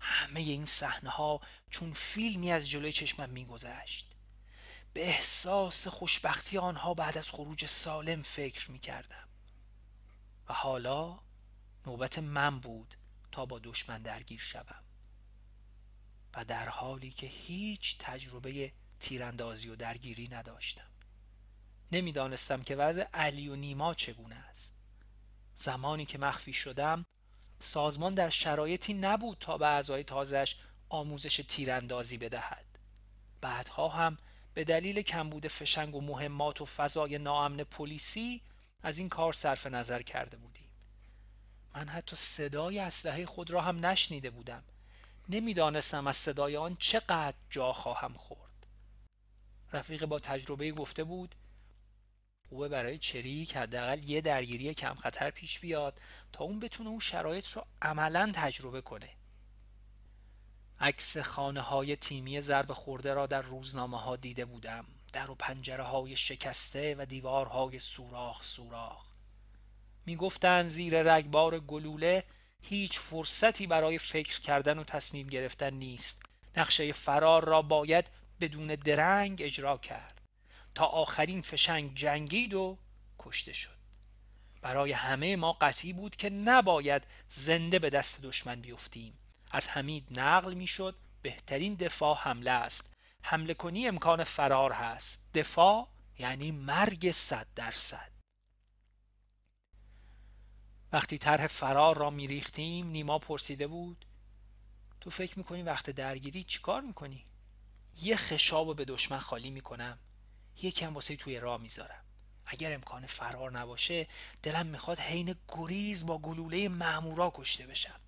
همه 0.00 0.40
این 0.40 0.66
صحنه 0.66 1.10
ها 1.10 1.40
چون 1.70 1.92
فیلمی 1.92 2.52
از 2.52 2.68
جلوی 2.68 2.92
چشمم 2.92 3.30
میگذشت. 3.30 4.06
به 4.92 5.06
احساس 5.06 5.88
خوشبختی 5.88 6.58
آنها 6.58 6.94
بعد 6.94 7.18
از 7.18 7.30
خروج 7.30 7.66
سالم 7.66 8.22
فکر 8.22 8.70
می‌کردم. 8.70 9.28
و 10.48 10.54
حالا 10.54 11.18
نوبت 11.86 12.18
من 12.18 12.58
بود 12.58 12.94
تا 13.32 13.46
با 13.46 13.58
دشمن 13.58 14.02
درگیر 14.02 14.40
شوم. 14.40 14.84
و 16.34 16.44
در 16.44 16.68
حالی 16.68 17.10
که 17.10 17.26
هیچ 17.26 17.96
تجربه 17.98 18.72
تیراندازی 19.00 19.68
و 19.68 19.76
درگیری 19.76 20.28
نداشتم. 20.28 20.90
نمی‌دانستم 21.92 22.62
که 22.62 22.76
وضع 22.76 23.02
علی 23.14 23.48
و 23.48 23.56
نیما 23.56 23.94
چگونه 23.94 24.34
است. 24.34 24.76
زمانی 25.54 26.06
که 26.06 26.18
مخفی 26.18 26.52
شدم 26.52 27.06
سازمان 27.60 28.14
در 28.14 28.30
شرایطی 28.30 28.94
نبود 28.94 29.36
تا 29.40 29.58
به 29.58 29.66
اعضای 29.66 30.04
تازش 30.04 30.56
آموزش 30.88 31.36
تیراندازی 31.48 32.18
بدهد. 32.18 32.66
بعدها 33.40 33.88
هم 33.88 34.18
به 34.54 34.64
دلیل 34.64 35.02
کمبود 35.02 35.48
فشنگ 35.48 35.94
و 35.94 36.00
مهمات 36.00 36.60
و 36.60 36.64
فضای 36.64 37.18
ناامن 37.18 37.56
پلیسی 37.56 38.42
از 38.82 38.98
این 38.98 39.08
کار 39.08 39.32
صرف 39.32 39.66
نظر 39.66 40.02
کرده 40.02 40.36
بودیم. 40.36 40.68
من 41.74 41.88
حتی 41.88 42.16
صدای 42.16 42.78
اسلحه 42.78 43.26
خود 43.26 43.50
را 43.50 43.60
هم 43.60 43.86
نشنیده 43.86 44.30
بودم. 44.30 44.62
نمی‌دانستم 45.28 46.06
از 46.06 46.16
صدای 46.16 46.56
آن 46.56 46.76
چقدر 46.76 47.36
جا 47.50 47.72
خواهم 47.72 48.14
خورد. 48.14 48.66
رفیق 49.72 50.04
با 50.04 50.18
تجربه 50.18 50.72
گفته 50.72 51.04
بود 51.04 51.34
خوبه 52.48 52.68
برای 52.68 52.98
چریک 52.98 53.56
حداقل 53.56 54.08
یه 54.08 54.20
درگیری 54.20 54.74
کم 54.74 54.94
خطر 54.94 55.30
پیش 55.30 55.58
بیاد 55.58 56.00
تا 56.32 56.44
اون 56.44 56.60
بتونه 56.60 56.90
اون 56.90 56.98
شرایط 56.98 57.46
رو 57.48 57.66
عملا 57.82 58.32
تجربه 58.34 58.80
کنه. 58.80 59.10
عکس 60.80 61.18
خانه 61.18 61.60
های 61.60 61.96
تیمی 61.96 62.40
ضرب 62.40 62.72
خورده 62.72 63.14
را 63.14 63.26
در 63.26 63.42
روزنامه 63.42 64.00
ها 64.00 64.16
دیده 64.16 64.44
بودم. 64.44 64.84
در 65.12 65.30
و 65.30 65.34
پنجره 65.34 65.84
های 65.84 66.16
شکسته 66.16 66.94
و 66.98 67.04
دیوارهای 67.04 67.78
سوراخ 67.78 68.42
سوراخ. 68.42 69.04
می‌گفتند 70.06 70.66
زیر 70.66 71.02
رگبار 71.02 71.60
گلوله 71.60 72.24
هیچ 72.62 72.98
فرصتی 72.98 73.66
برای 73.66 73.98
فکر 73.98 74.40
کردن 74.40 74.78
و 74.78 74.84
تصمیم 74.84 75.26
گرفتن 75.26 75.74
نیست. 75.74 76.22
نقشه 76.56 76.92
فرار 76.92 77.44
را 77.44 77.62
باید 77.62 78.06
بدون 78.40 78.66
درنگ 78.66 79.42
اجرا 79.42 79.78
کرد. 79.78 80.15
تا 80.76 80.84
آخرین 80.84 81.42
فشنگ 81.42 81.94
جنگید 81.94 82.54
و 82.54 82.78
کشته 83.18 83.52
شد. 83.52 83.76
برای 84.62 84.92
همه 84.92 85.36
ما 85.36 85.52
قطعی 85.52 85.92
بود 85.92 86.16
که 86.16 86.30
نباید 86.30 87.06
زنده 87.28 87.78
به 87.78 87.90
دست 87.90 88.22
دشمن 88.22 88.60
بیفتیم. 88.60 89.18
از 89.50 89.68
حمید 89.68 90.20
نقل 90.20 90.54
می‌شد 90.54 90.96
بهترین 91.22 91.74
دفاع 91.74 92.16
حمله 92.16 92.50
است. 92.50 92.92
حمله 93.22 93.54
کنی 93.54 93.88
امکان 93.88 94.24
فرار 94.24 94.72
هست. 94.72 95.24
دفاع 95.34 95.88
یعنی 96.18 96.50
مرگ 96.50 97.12
صد 97.12 97.46
درصد. 97.54 98.10
وقتی 100.92 101.18
طرح 101.18 101.46
فرار 101.46 101.96
را 101.96 102.10
میریختیم 102.10 102.86
نیما 102.86 103.18
پرسیده 103.18 103.66
بود 103.66 104.06
تو 105.00 105.10
فکر 105.10 105.38
می‌کنی 105.38 105.62
وقت 105.62 105.90
درگیری 105.90 106.44
چیکار 106.44 106.80
می‌کنی؟ 106.80 107.24
یه 108.02 108.16
خشاب 108.16 108.76
به 108.76 108.84
دشمن 108.84 109.18
خالی 109.18 109.50
می‌کنم. 109.50 109.98
یکم 110.62 110.94
واسه 110.94 111.16
توی 111.16 111.40
راه 111.40 111.60
می‌ذارم. 111.60 112.04
اگر 112.46 112.74
امکان 112.74 113.06
فرار 113.06 113.52
نباشه 113.52 114.06
دلم 114.42 114.66
می‌خواد 114.66 114.98
حین 114.98 115.34
گریز 115.48 116.06
با 116.06 116.18
گلوله 116.18 116.68
مامورا 116.68 117.32
کشته 117.34 117.66
بشم. 117.66 118.00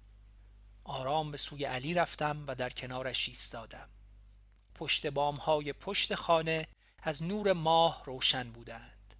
آرام 0.84 1.30
به 1.30 1.36
سوی 1.36 1.64
علی 1.64 1.94
رفتم 1.94 2.44
و 2.46 2.54
در 2.54 2.70
کنارش 2.70 3.28
ایستادم. 3.28 3.88
پشت 4.74 5.06
بام 5.06 5.36
های 5.36 5.72
پشت 5.72 6.14
خانه 6.14 6.66
از 7.02 7.22
نور 7.22 7.52
ماه 7.52 8.02
روشن 8.04 8.52
بودند. 8.52 9.14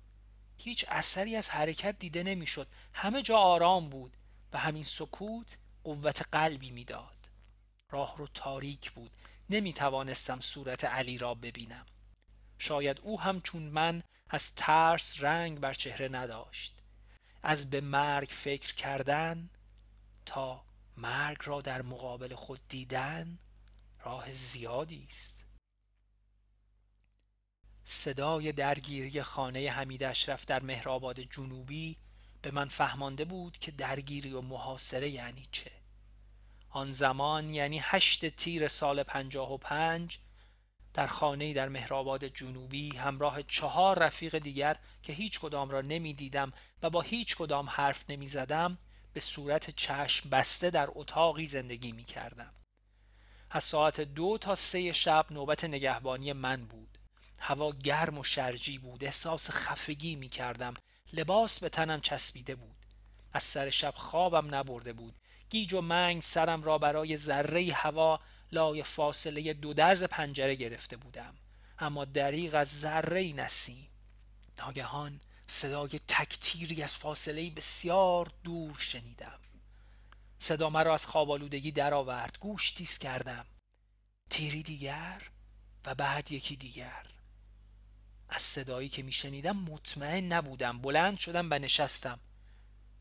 هیچ 0.59 0.85
اثری 0.89 1.37
از 1.37 1.51
حرکت 1.51 1.99
دیده 1.99 2.23
نمی‌شد. 2.23 2.69
همه 2.93 3.23
جا 3.23 3.39
آرام 3.39 3.89
بود 3.89 4.17
و 4.53 4.59
همین 4.59 4.83
سکوت 4.83 5.59
قوت 5.85 6.23
قلبی 6.33 6.71
می‌داد. 6.71 7.29
راه 7.91 8.17
رو 8.17 8.27
تاریک 8.27 8.91
بود. 8.91 9.11
نمی 9.51 9.73
توانستم 9.73 10.41
صورت 10.41 10.85
علی 10.85 11.19
را 11.19 11.35
ببینم. 11.35 11.87
شاید 12.59 13.01
او 13.01 13.21
هم 13.21 13.41
چون 13.41 13.63
من 13.63 14.03
از 14.31 14.55
ترس 14.55 15.23
رنگ 15.23 15.61
بر 15.61 15.75
چهره 15.75 16.09
نداشت. 16.09 16.79
از 17.43 17.71
به 17.71 17.81
مرگ 17.81 18.29
فکر 18.29 18.75
کردن 18.75 19.51
تا 20.27 20.65
مرگ 20.97 21.39
را 21.45 21.61
در 21.61 21.83
مقابل 21.83 22.35
خود 22.35 22.61
دیدن 22.69 23.39
راه 24.05 24.33
زیادی 24.33 25.07
است. 25.09 25.45
صدای 27.85 28.53
درگیری 28.53 29.23
خانه 29.23 29.71
حمید 29.71 30.03
اشرف 30.03 30.45
در 30.45 30.63
مهرآباد 30.63 31.21
جنوبی 31.21 31.97
به 32.43 32.51
من 32.51 32.69
فهمانده 32.69 33.25
بود 33.25 33.59
که 33.59 33.71
درگیری 33.71 34.33
و 34.33 34.41
محاصره 34.41 35.09
یعنی 35.09 35.47
چه. 35.53 35.71
آن 36.71 36.93
زمان 36.93 37.55
یعنی 37.55 37.81
هشت 37.83 38.29
تیر 38.29 38.69
سال 38.69 39.03
پنجاه 39.03 39.53
و 39.53 39.57
پنج 39.57 40.19
در 40.99 41.07
خانه 41.07 41.55
در 41.55 41.69
مهرآباد 41.69 42.25
جنوبی 42.25 42.97
همراه 42.97 43.43
چهار 43.43 43.99
رفیق 43.99 44.39
دیگر 44.39 44.77
که 45.03 45.13
هیچ 45.13 45.41
کدام 45.41 45.71
را 45.71 45.81
نمی 45.81 46.15
دیدم 46.15 46.53
و 46.83 46.91
با 46.91 47.01
هیچ 47.01 47.37
کدام 47.37 47.69
حرف 47.69 48.05
نمی 48.11 48.27
زدم 48.27 48.79
به 49.13 49.21
صورت 49.21 49.71
چشم 49.71 50.31
بسته 50.31 50.71
در 50.71 50.89
اتاقی 50.95 51.47
زندگی 51.47 51.93
می 51.93 52.05
کردم. 52.05 52.53
از 53.51 53.65
ساعت 53.65 54.01
دو 54.01 54.39
تا 54.41 54.55
سه 54.55 54.93
شب 54.93 55.27
نوبت 55.31 55.65
نگهبانی 55.65 56.33
من 56.33 56.65
بود. 56.65 56.99
هوا 57.39 57.71
گرم 57.71 58.19
و 58.19 58.25
شرجی 58.25 58.79
بود. 58.79 59.05
احساس 59.05 59.51
خفگی 59.51 60.17
می 60.17 60.29
کردم. 60.29 60.75
لباس 61.13 61.61
به 61.61 61.69
تنم 61.69 62.01
چسبیده 62.01 62.55
بود. 62.55 62.87
از 63.33 63.43
سر 63.43 63.71
شب 63.71 63.95
خوابم 63.97 64.55
نبرده 64.55 64.93
بود. 64.93 65.15
گیج 65.51 65.73
و 65.73 65.81
منگ 65.81 66.23
سرم 66.23 66.63
را 66.63 66.79
برای 66.79 67.17
ذره 67.17 67.73
هوا 67.73 68.21
لای 68.53 68.83
فاصله 68.83 69.53
دو 69.53 69.75
درز 69.75 70.03
پنجره 70.05 70.55
گرفته 70.55 70.97
بودم. 70.97 71.35
اما 71.79 72.05
دریغ 72.05 72.55
از 72.55 72.81
ذره 72.81 73.33
نسیم. 73.33 73.89
ناگهان 74.59 75.21
صدای 75.47 76.01
تکتیری 76.09 76.83
از 76.83 76.95
فاصله 76.95 77.51
بسیار 77.51 78.33
دور 78.45 78.79
شنیدم. 78.79 79.39
صدا 80.39 80.71
مرا 80.71 80.95
از 80.95 81.07
خواب 81.07 81.31
آلودگی 81.31 81.71
درآورد. 81.71 82.39
گوش 82.41 82.71
تیز 82.71 82.99
کردم. 82.99 83.47
تیری 84.31 84.63
دیگر 84.63 85.23
و 85.87 85.95
بعد 85.95 86.33
یکی 86.33 86.57
دیگر. 86.57 87.07
از 88.29 88.43
صدایی 88.43 88.89
که 88.89 89.03
میشنیدم 89.03 89.57
مطمئن 89.57 90.33
نبودم. 90.33 90.81
بلند 90.81 91.19
شدم 91.19 91.49
و 91.51 91.55
نشستم. 91.59 92.21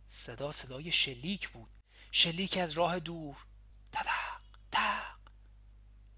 صدا 0.07 0.51
صدای 0.51 0.91
شلیک 0.91 1.49
بود. 1.49 1.69
شلیک 2.11 2.57
از 2.57 2.73
راه 2.73 2.99
دور. 2.99 3.37
تدق 3.91 4.41
تق 4.71 5.06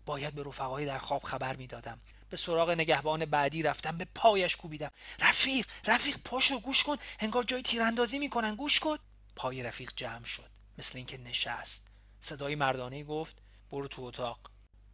باید 0.10 0.34
به 0.34 0.44
رفقای 0.44 0.86
در 0.86 0.98
خواب 0.98 1.24
خبر 1.24 1.56
می‌دادم. 1.56 2.00
به 2.30 2.38
سراغ 2.38 2.70
نگهبان 2.70 3.26
بعدی 3.26 3.62
رفتم 3.62 3.98
به 3.98 4.08
پایش 4.16 4.56
کوبیدم. 4.56 4.92
رفیق 5.20 5.68
رفیق 5.86 6.18
پاشو 6.18 6.60
گوش 6.60 6.84
کن. 6.84 6.98
انگار 7.20 7.44
جای 7.44 7.62
تیراندازی 7.62 8.20
می‌کنن. 8.20 8.56
گوش 8.56 8.80
کن. 8.80 8.98
پای 9.36 9.64
رفیق 9.64 9.92
جمع 9.96 10.26
شد. 10.26 10.50
مثل 10.78 10.98
اینکه 10.98 11.18
نشست. 11.18 11.88
صدای 12.22 12.56
مردانه 12.56 13.04
گفت 13.04 13.42
برو 13.72 13.88
تو 13.88 14.04
اتاق. 14.04 14.40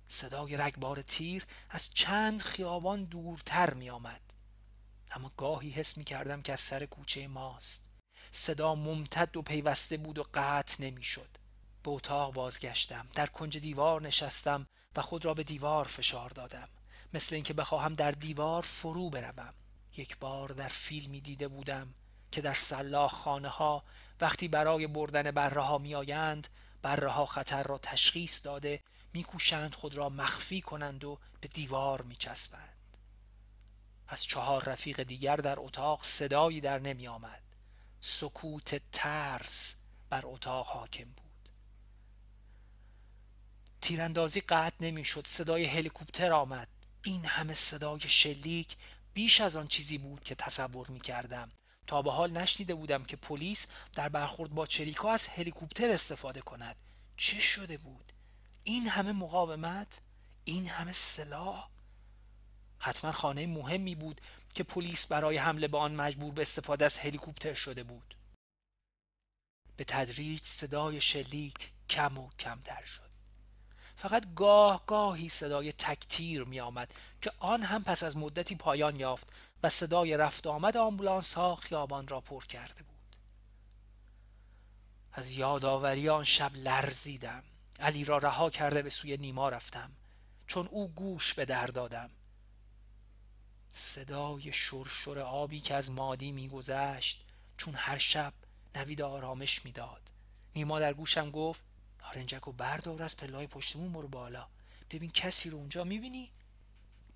صدای 0.07 0.57
رگبار 0.57 1.01
تیر 1.01 1.45
از 1.69 1.93
چند 1.93 2.41
خیابان 2.41 3.03
دورتر 3.03 3.74
می 3.74 3.89
آمد 3.89 4.22
اما 5.12 5.31
گاهی 5.38 5.69
حس 5.69 5.98
می 5.98 6.03
کردم 6.03 6.41
که 6.41 6.53
از 6.53 6.60
سر 6.60 6.86
کوچه 6.86 7.27
ماست. 7.27 7.86
صدا 8.31 8.75
ممتد 8.75 9.38
و 9.38 9.41
پیوسته 9.41 9.98
بود 9.98 10.17
و 10.17 10.25
قطع 10.34 10.84
نمی 10.84 11.03
شد 11.03 11.29
به 11.84 11.91
اتاق 11.91 12.34
بازگشتم. 12.34 13.07
در 13.13 13.25
کنج 13.25 13.57
دیوار 13.57 14.01
نشستم. 14.01 14.67
و 14.96 15.02
خود 15.02 15.25
را 15.25 15.34
به 15.34 15.44
دیوار 15.44 15.86
فشار 15.86 16.30
دادم. 16.30 16.68
مثل 17.14 17.36
اینکه 17.36 17.54
بخواهم 17.54 17.94
در 17.94 18.12
دیوار 18.12 18.62
فرو 18.62 19.10
بروم. 19.10 19.54
یک 19.98 20.18
بار 20.18 20.50
در 20.50 20.68
فیلمی 20.68 21.22
دیده 21.22 21.48
بودم 21.48 21.94
که 22.32 22.42
در 22.42 22.54
سلاخ 22.54 23.14
خانه 23.14 23.50
ها 23.50 23.84
وقتی 24.22 24.48
برای 24.48 24.88
بردن 24.88 25.32
بره 25.32 25.62
ها 25.62 25.78
می 25.78 25.96
آیند 25.96 26.48
بره 26.82 27.10
ها 27.10 27.25
خطر 27.25 27.64
را 27.64 27.78
تشخیص 27.78 28.46
داده 28.46 28.80
میکوشند 29.14 29.75
خود 29.75 29.96
را 29.96 30.10
مخفی 30.10 30.62
کنند 30.62 31.04
و 31.04 31.20
به 31.42 31.48
دیوار 31.48 32.02
میچسبند. 32.02 32.98
از 34.08 34.24
چهار 34.24 34.64
رفیق 34.64 35.04
دیگر 35.04 35.36
در 35.36 35.60
اتاق 35.60 36.04
صدایی 36.04 36.62
در 36.62 36.80
نمی 36.80 37.08
آمد 37.08 37.42
سکوت 38.02 38.82
ترس 38.92 39.75
بر 40.10 40.22
اتاق 40.25 40.68
حاکم 40.68 41.04
بود. 41.06 41.25
تیراندازی 43.86 44.39
قطع 44.39 44.75
نمی‌شد. 44.80 45.27
صدای 45.27 45.65
هلیکوپتر 45.65 46.34
آمد. 46.34 46.68
این 47.04 47.25
همه 47.25 47.54
صدای 47.54 48.00
شلیک 48.00 48.77
بیش 49.13 49.42
از 49.42 49.56
آن 49.56 49.68
چیزی 49.68 49.98
بود 49.98 50.24
که 50.24 50.36
تصور 50.36 50.88
می 50.88 51.00
کردم 51.00 51.51
تا 51.88 52.01
به 52.01 52.12
حال 52.12 52.32
نشنیده 52.32 52.75
بودم 52.75 53.04
که 53.04 53.15
پلیس 53.15 53.68
در 53.94 54.10
برخورد 54.10 54.51
با 54.51 54.65
چریکا 54.65 55.12
از 55.12 55.27
هلیکوپتر 55.27 55.89
استفاده 55.89 56.42
کند. 56.42 56.75
چه 57.18 57.39
شده 57.39 57.77
بود؟ 57.77 58.12
این 58.63 58.88
همه 58.88 59.12
مقاومت؟ 59.12 60.01
این 60.44 60.68
همه 60.68 60.92
سلاح؟ 60.92 61.70
حتما 62.80 63.12
خانه 63.12 63.48
مهمی 63.48 63.96
بود 63.96 64.22
که 64.56 64.63
پلیس 64.63 65.08
برای 65.08 65.38
حمله 65.38 65.68
به 65.68 65.77
آن 65.77 65.96
مجبور 65.96 66.32
به 66.32 66.42
استفاده 66.42 66.86
از 66.86 66.98
هلیکوپتر 66.98 67.54
شده 67.54 67.84
بود. 67.84 68.15
به 69.77 69.84
تدریج 69.84 70.44
صدای 70.44 71.01
شلیک 71.01 71.72
کم 71.89 72.18
و 72.18 72.30
کمتر 72.39 72.86
شد. 72.86 73.04
فقط 73.96 74.34
گاه 74.36 74.86
گاهی 74.86 75.30
صدای 75.30 75.72
تکتیر 75.72 76.44
می 76.44 76.60
آمد 76.60 76.94
که 77.22 77.32
آن 77.40 77.64
هم 77.64 77.84
پس 77.84 78.04
از 78.04 78.18
مدتی 78.18 78.56
پایان 78.56 79.00
یافت 79.00 79.34
و 79.64 79.70
صدای 79.70 80.18
رفت 80.18 80.48
آمد 80.48 80.78
آمبولانس 80.78 81.34
ها 81.34 81.56
خیابان 81.56 82.08
را 82.08 82.22
پر 82.22 82.46
کرده 82.46 82.84
بود. 82.84 83.16
از 85.14 85.32
یادآوری 85.32 86.10
آن 86.10 86.24
شب 86.24 86.56
لرزیدم. 86.56 87.44
علی 87.80 88.04
را 88.04 88.18
رها 88.18 88.50
کرده 88.50 88.82
به 88.82 88.90
سوی 88.90 89.18
نیما 89.18 89.50
رفتم. 89.50 89.92
چون 90.48 90.68
او 90.68 90.88
گوش 90.88 91.34
به 91.34 91.46
در 91.46 91.68
دادم. 91.68 92.10
صدای 93.74 94.52
شرشر 94.54 95.20
آبی 95.20 95.60
که 95.60 95.75
از 95.75 95.92
مادی 95.92 96.32
میگذشت 96.32 97.25
چون 97.58 97.74
هر 97.78 97.98
شب 97.98 98.34
نوید 98.75 99.02
آرامش 99.02 99.66
می‌داد. 99.66 100.02
نیما 100.56 100.80
در 100.80 100.94
گوشم 100.94 101.31
گفت 101.31 101.64
نارنجک 102.05 102.48
و 102.48 102.51
بردار 102.51 103.03
از 103.03 103.18
پلای 103.18 103.48
پشتمون 103.48 103.94
برو 103.94 104.07
بالا. 104.07 104.48
ببین 104.91 105.11
کسی 105.11 105.50
رو 105.50 105.57
اونجا 105.57 105.83
می‌بینی؟ 105.83 106.31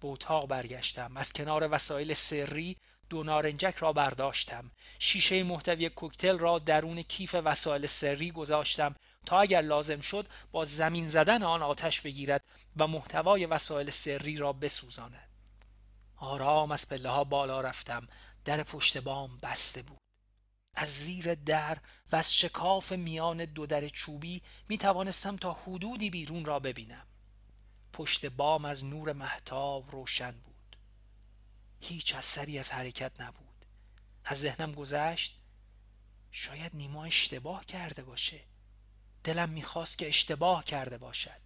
به 0.02 0.08
اتاق 0.08 0.48
برگشتم. 0.48 1.18
از 1.18 1.34
کنار 1.34 1.74
وسایل 1.74 2.14
سری 2.14 2.78
دو 3.10 3.24
نارنجک 3.24 3.76
را 3.78 3.94
برداشتم. 3.94 4.72
شیشه 5.00 5.44
محتوی 5.44 5.90
کوکتل 5.90 6.40
را 6.40 6.60
درون 6.60 7.02
کیف 7.02 7.36
وسایل 7.44 7.88
سری 7.88 8.32
گذاشتم 8.32 8.96
تا 9.26 9.40
اگر 9.40 9.62
لازم 9.62 10.00
شد 10.00 10.28
با 10.52 10.66
زمین 10.66 11.08
زدن 11.08 11.44
آن 11.44 11.64
آتش 11.64 12.02
بگیرد 12.02 12.44
و 12.78 12.88
محتوای 12.88 13.46
وسایل 13.46 13.90
سری 13.90 14.38
را 14.38 14.54
بسوزاند. 14.54 15.30
آرام 16.18 16.72
از 16.72 16.90
پله 16.90 17.10
ها 17.10 17.24
بالا 17.24 17.62
رفتم. 17.62 18.08
در 18.46 18.64
پشت 18.64 18.98
بام 18.98 19.40
بسته 19.44 19.82
بود. 19.82 19.98
از 20.82 20.90
زیر 20.90 21.36
در 21.36 21.78
و 22.12 22.16
از 22.16 22.36
شکاف 22.36 22.92
میان 22.92 23.46
دو 23.46 23.66
در 23.66 23.90
چوبی 23.90 24.42
می 24.70 24.78
توانستم 24.78 25.36
تا 25.36 25.54
حدودی 25.54 26.10
بیرون 26.10 26.46
را 26.46 26.60
ببینم. 26.60 27.08
پشت 27.94 28.26
بام 28.26 28.66
از 28.66 28.86
نور 28.86 29.14
محتاب 29.14 29.92
روشن 29.92 30.32
بود. 30.32 30.76
هیچ 31.82 32.16
اثری 32.16 32.60
از 32.60 32.72
حرکت 32.72 33.22
نبود. 33.22 33.66
از 34.26 34.40
ذهنم 34.40 34.72
گذشت 34.72 35.40
شاید 36.32 36.72
نیما 36.76 37.06
اشتباه 37.06 37.66
کرده 37.66 38.04
باشه. 38.04 38.40
دلم 39.24 39.50
می‌خواست 39.50 39.98
که 39.98 40.08
اشتباه 40.08 40.64
کرده 40.64 40.98
باشد. 40.98 41.42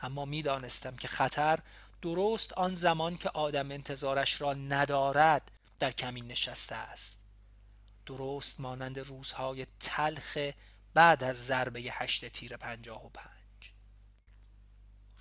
اما 0.00 0.24
می‌دانستم 0.24 0.96
که 0.96 1.08
خطر 1.08 1.58
درست 2.02 2.52
آن 2.52 2.74
زمان 2.74 3.16
که 3.16 3.28
آدم 3.28 3.70
انتظارش 3.70 4.40
را 4.40 4.52
ندارد 4.52 5.50
در 5.78 5.90
کمین 5.90 6.26
نشسته 6.26 6.74
است. 6.74 7.23
درست 8.06 8.60
مانند 8.60 8.98
روزهای 8.98 9.66
تلخ 9.80 10.38
بعد 10.94 11.24
از 11.24 11.46
ضربه 11.46 11.80
هشت 11.80 12.28
تیر 12.28 12.56
پنجاه 12.56 13.06
و 13.06 13.08
پنج. 13.08 13.72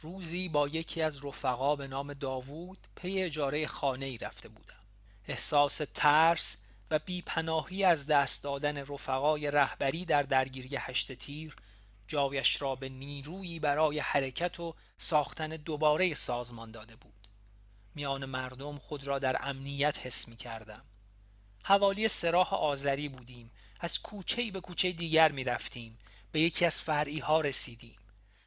روزی 0.02 0.50
با 0.50 0.68
یکی 0.68 1.02
از 1.02 1.26
رفقا 1.26 1.76
به 1.76 1.88
نام 1.88 2.14
داوود 2.14 2.78
پی 2.96 3.22
اجاره 3.22 3.68
خانه 3.68 4.06
ای 4.06 4.18
رفته 4.18 4.50
بودم. 4.50 4.84
احساس 5.28 5.82
ترس 5.94 6.58
و 6.92 7.00
بیپناهی 7.00 7.84
از 7.84 8.08
دست 8.08 8.44
دادن 8.44 8.78
رفقای 8.78 9.52
رهبری 9.52 10.06
در 10.06 10.24
درگیری 10.24 10.76
هشت 10.76 11.12
تیر 11.12 11.56
جایش 12.08 12.62
را 12.62 12.76
به 12.76 12.90
نیرویی 12.90 13.60
برای 13.60 14.00
حرکت 14.00 14.60
و 14.60 14.76
ساختن 14.98 15.50
دوباره 15.50 16.14
سازمان 16.14 16.72
داده 16.72 16.96
بود. 16.96 17.28
میان 17.96 18.26
مردم 18.26 18.78
خود 18.78 19.08
را 19.08 19.20
در 19.20 19.38
امنیت 19.42 20.00
حس 20.06 20.28
می 20.28 20.36
کردم 20.36 20.84
حوالی 21.64 22.08
سراح 22.08 22.54
آذری 22.54 23.10
بودیم. 23.10 23.52
از 23.80 24.02
کوچه 24.02 24.52
به 24.52 24.60
کوچه 24.60 24.92
دیگر 24.92 25.32
می 25.32 25.44
رفتیم 25.44 26.00
به 26.32 26.42
یکی 26.42 26.66
از 26.66 26.82
فرعی 26.82 27.20
ها 27.20 27.42
رسیدیم. 27.42 27.96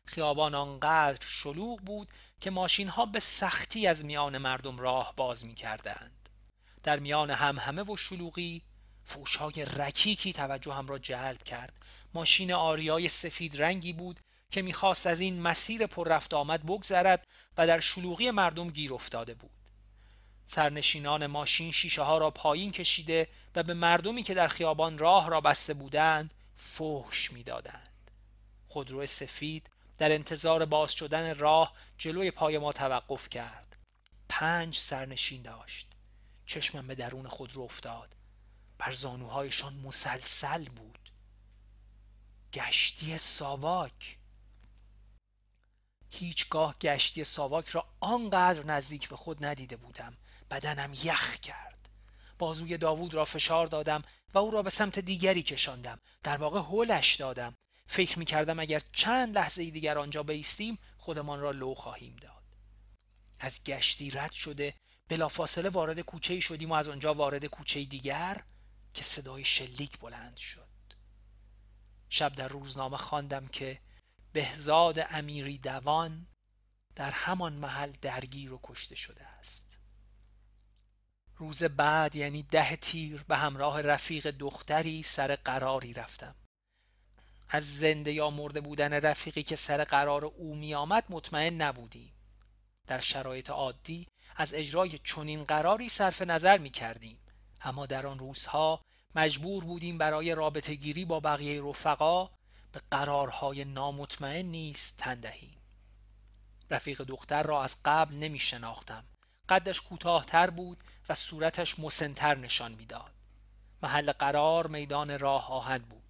خیابان 0.05 0.55
آنقدر 0.55 1.27
شلوغ 1.27 1.81
بود 1.81 2.09
که 2.41 2.51
ماشین 2.51 2.89
ها 2.89 3.07
به 3.07 3.21
سختی 3.21 3.87
از 3.87 4.05
میان 4.05 4.39
مردم 4.39 4.79
راه 4.79 5.13
باز 5.17 5.45
می 5.45 5.55
کردند. 5.55 6.29
در 6.83 6.99
میان 6.99 7.31
هم 7.31 7.59
همه 7.59 7.83
و 7.83 7.97
شلوغی 7.97 8.63
فوشهای 9.05 9.65
رکیکی 9.65 10.33
توجه 10.33 10.73
هم 10.73 10.87
را 10.87 10.99
جلب 10.99 11.43
کرد. 11.43 11.73
ماشین 12.15 12.53
آریای 12.53 13.09
سفید 13.09 13.63
رنگی 13.63 13.93
بود 13.93 14.21
که 14.51 14.63
می‌خواست 14.63 15.07
از 15.07 15.21
این 15.21 15.43
مسیر 15.43 15.87
پر 15.87 16.09
رفت 16.09 16.35
آمد 16.35 16.63
بگذرد 16.63 17.27
و 17.59 17.67
در 17.67 17.81
شلوغی 17.81 18.31
مردم 18.31 18.71
گیر 18.71 18.95
افتاده 18.95 19.35
بود. 19.35 19.51
سرنشینان 20.47 21.27
ماشین 21.27 21.73
شیشه 21.73 22.03
ها 22.03 22.19
را 22.19 22.31
پایین 22.31 22.73
کشیده 22.73 23.29
و 23.55 23.63
به 23.63 23.75
مردمی 23.75 24.23
که 24.23 24.35
در 24.35 24.49
خیابان 24.49 24.99
راه 24.99 25.31
را 25.31 25.41
بسته 25.41 25.75
بودند 25.75 26.35
فحش 26.57 27.33
می‌دادند. 27.33 28.11
خودرو 28.69 29.07
سفید 29.07 29.71
در 29.99 30.13
انتظار 30.13 30.65
باز 30.65 30.93
شدن 30.93 31.39
راه 31.39 31.73
جلوی 31.99 32.31
پای 32.31 32.59
ما 32.59 32.73
توقف 32.73 33.29
کرد. 33.29 33.77
پنج 34.29 34.77
سرنشین 34.77 35.43
داشت. 35.43 35.87
چشمم 36.47 36.87
به 36.87 36.95
درون 36.95 37.29
خودرو 37.29 37.63
افتاد. 37.63 38.15
بر 38.79 38.93
زانوهایشان 38.93 39.75
مسلسل 39.75 40.65
بود. 40.65 41.11
گشتی 42.53 43.19
ساواک. 43.19 44.17
هیچگاه 46.11 46.75
گشتی 46.81 47.25
ساواک 47.25 47.69
را 47.69 47.87
آنقدر 48.01 48.63
نزدیک 48.63 49.09
به 49.09 49.17
خود 49.17 49.45
ندیده 49.45 49.77
بودم. 49.77 50.17
بدنم 50.51 50.95
یخ 50.95 51.37
کرد. 51.37 51.89
بازوی 52.39 52.79
داوود 52.79 53.15
را 53.15 53.25
فشار 53.25 53.67
دادم 53.67 54.03
و 54.35 54.39
او 54.39 54.51
را 54.51 54.63
به 54.63 54.71
سمت 54.71 54.99
دیگری 54.99 55.43
کشاندم. 55.43 56.01
در 56.23 56.37
واقع 56.37 56.61
هولش 56.61 57.15
دادم. 57.15 57.55
فکر 57.87 58.19
می 58.19 58.25
کردم 58.25 58.61
اگر 58.61 58.83
چند 58.93 59.39
لحظه 59.39 59.71
دیگر 59.71 59.99
آنجا 59.99 60.23
بیستیم 60.23 60.79
خودمان 60.99 61.41
را 61.41 61.51
لو 61.51 61.75
خواهیم 61.75 62.17
داد. 62.17 62.43
از 63.41 63.65
گشتی 63.65 64.11
رد 64.11 64.33
شده 64.33 64.75
بلافاصله 65.09 65.69
وارد 65.69 66.01
کوچه 66.01 66.41
شدیم 66.41 66.71
و 66.71 66.75
از 66.75 66.89
آنجا 66.89 67.15
وارد 67.15 67.45
کوچه 67.45 67.85
دیگر 67.85 68.43
که 68.95 69.05
صدای 69.05 69.45
شلیک 69.45 69.99
بلند 69.99 70.37
شد. 70.37 70.67
شب 72.09 72.35
در 72.35 72.49
روزنامه 72.49 72.97
خواندم 72.97 73.47
که 73.47 73.81
بهزاد 74.33 75.07
امیری 75.11 75.59
دوان 75.59 76.27
در 76.95 77.11
همان 77.11 77.53
محل 77.53 77.93
درگیر 78.01 78.53
و 78.53 78.61
کشته 78.63 78.95
شده 78.95 79.27
است. 79.27 79.66
روز 81.39 81.63
بعد 81.63 82.17
یعنی 82.17 82.43
ده 82.43 82.77
تیر 82.77 83.25
به 83.29 83.37
همراه 83.37 83.81
رفیق 83.81 84.31
دختری 84.31 85.03
سر 85.03 85.37
قراری 85.37 85.93
رفتم. 85.93 86.35
از 87.49 87.79
زنده 87.79 88.13
یا 88.13 88.31
مرده 88.31 88.61
بودن 88.61 88.93
رفیقی 88.93 89.43
که 89.43 89.57
سر 89.57 89.85
قرار 89.85 90.25
او 90.25 90.55
می 90.55 90.75
آمد 90.75 91.05
مطمئن 91.09 91.63
نبودیم. 91.63 92.13
در 92.87 93.01
شرایط 93.01 93.51
عادی 93.51 94.07
از 94.37 94.55
اجرای 94.55 94.99
چنین 95.05 95.45
قراری 95.45 95.89
صرف 95.89 96.23
نظر 96.23 96.59
می 96.59 96.71
کردیم 96.71 97.19
اما 97.61 97.87
در 97.87 98.07
آن 98.07 98.19
روزها 98.19 98.81
مجبور 99.15 99.65
بودیم 99.65 99.99
برای 99.99 100.35
رابطه 100.35 100.75
گیری 100.75 101.05
با 101.05 101.21
بقیه 101.21 101.63
رفقا 101.63 102.27
به 102.73 102.81
قرارهای 102.91 103.65
نامطمئن 103.65 104.47
نیز 104.47 104.93
تن 104.99 105.21
دهیم. 105.21 105.57
رفیق 106.71 107.03
دختر 107.03 107.43
را 107.43 107.65
از 107.65 107.83
قبل 107.85 108.15
نمی 108.15 108.39
شناختم 108.39 109.05
قدش 109.49 109.81
کوتاهتر 109.81 110.51
بود 110.51 110.79
و 111.09 111.15
صورتش 111.15 111.79
مسنتر 111.79 112.35
نشان 112.35 112.73
می‌داد. 112.73 113.13
محل 113.83 114.13
قرار 114.13 114.67
میدان 114.67 115.19
راه 115.19 115.53
آهن 115.53 115.79
بود. 115.79 116.03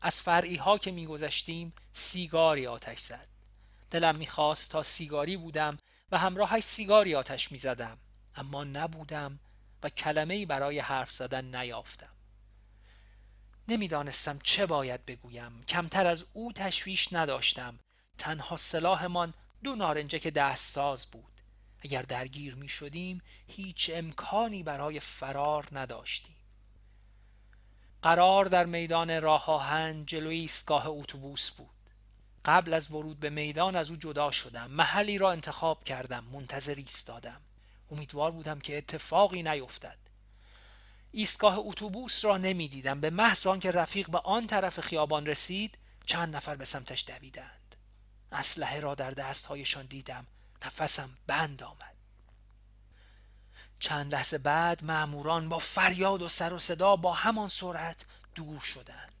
از 0.00 0.20
فرعی 0.20 0.56
ها 0.56 0.78
که 0.78 0.90
میگذشتیم 0.90 1.72
سیگاری 1.92 2.66
آتش 2.66 2.98
زد. 2.98 3.28
دلم 3.90 4.16
می‌خواست 4.16 4.70
تا 4.70 4.82
سیگاری 4.82 5.36
بودم 5.36 5.78
و 6.12 6.18
همراهش 6.18 6.64
سیگاری 6.64 7.14
آتش 7.14 7.52
می‌زدم 7.52 7.98
اما 8.36 8.64
نبودم 8.64 9.38
و 9.82 9.88
کلمه 9.88 10.46
برای 10.46 10.78
حرف 10.78 11.12
زدن 11.12 11.56
نیافتم. 11.56 12.08
نمی‌دانستم 13.68 14.38
چه 14.42 14.66
باید 14.66 15.06
بگویم. 15.06 15.64
کمتر 15.68 16.06
از 16.06 16.24
او 16.32 16.52
تشویش 16.52 17.12
نداشتم. 17.12 17.78
تنها 18.18 18.56
سلاحمان 18.56 19.34
دو 19.64 19.74
نارنجک 19.74 20.26
دستساز 20.28 21.06
بود. 21.06 21.33
اگر 21.84 22.02
درگیر 22.02 22.54
می 22.54 22.68
شدیم 22.68 23.22
هیچ 23.46 23.90
امکانی 23.94 24.62
برای 24.62 25.00
فرار 25.00 25.68
نداشتیم. 25.72 26.36
قرار 28.02 28.44
در 28.44 28.66
میدان 28.66 29.22
راه 29.22 29.50
آهن 29.50 30.06
جلوی 30.06 30.38
ایستگاه 30.38 30.86
اتوبوس 30.86 31.50
بود. 31.50 31.70
قبل 32.44 32.74
از 32.74 32.90
ورود 32.90 33.20
به 33.20 33.30
میدان 33.30 33.76
از 33.76 33.90
او 33.90 33.96
جدا 33.96 34.30
شدم. 34.30 34.70
محلی 34.70 35.18
را 35.18 35.32
انتخاب 35.32 35.84
کردم 35.84 36.24
منتظر 36.24 36.74
ایستادم. 36.74 37.40
امیدوار 37.90 38.30
بودم 38.30 38.60
که 38.60 38.78
اتفاقی 38.78 39.42
نیفتد 39.42 39.98
ایستگاه 41.12 41.58
اتوبوس 41.58 42.24
را 42.24 42.36
نمی‌دیدم. 42.36 43.00
به 43.00 43.10
محض 43.10 43.46
آنکه 43.46 43.70
رفیق 43.70 44.10
به 44.10 44.18
آن 44.18 44.46
طرف 44.46 44.80
خیابان 44.80 45.26
رسید 45.26 45.78
چند 46.06 46.36
نفر 46.36 46.54
به 46.54 46.64
سمتش 46.64 47.04
دویدند. 47.06 47.74
اسلحه 48.32 48.80
را 48.80 48.94
در 48.94 49.10
دستهایشان 49.10 49.86
دیدم. 49.86 50.26
نفسم 50.66 51.10
بند 51.26 51.62
آمد. 51.62 51.94
چند 53.78 54.14
لحظه 54.14 54.38
بعد 54.38 54.84
معموران 54.84 55.48
با 55.48 55.58
فریاد 55.58 56.22
و 56.22 56.28
سر 56.28 56.52
و 56.52 56.58
صدا 56.58 56.96
با 56.96 57.12
همان 57.12 57.48
سرعت 57.48 58.04
دور 58.34 58.60
شدند. 58.60 59.12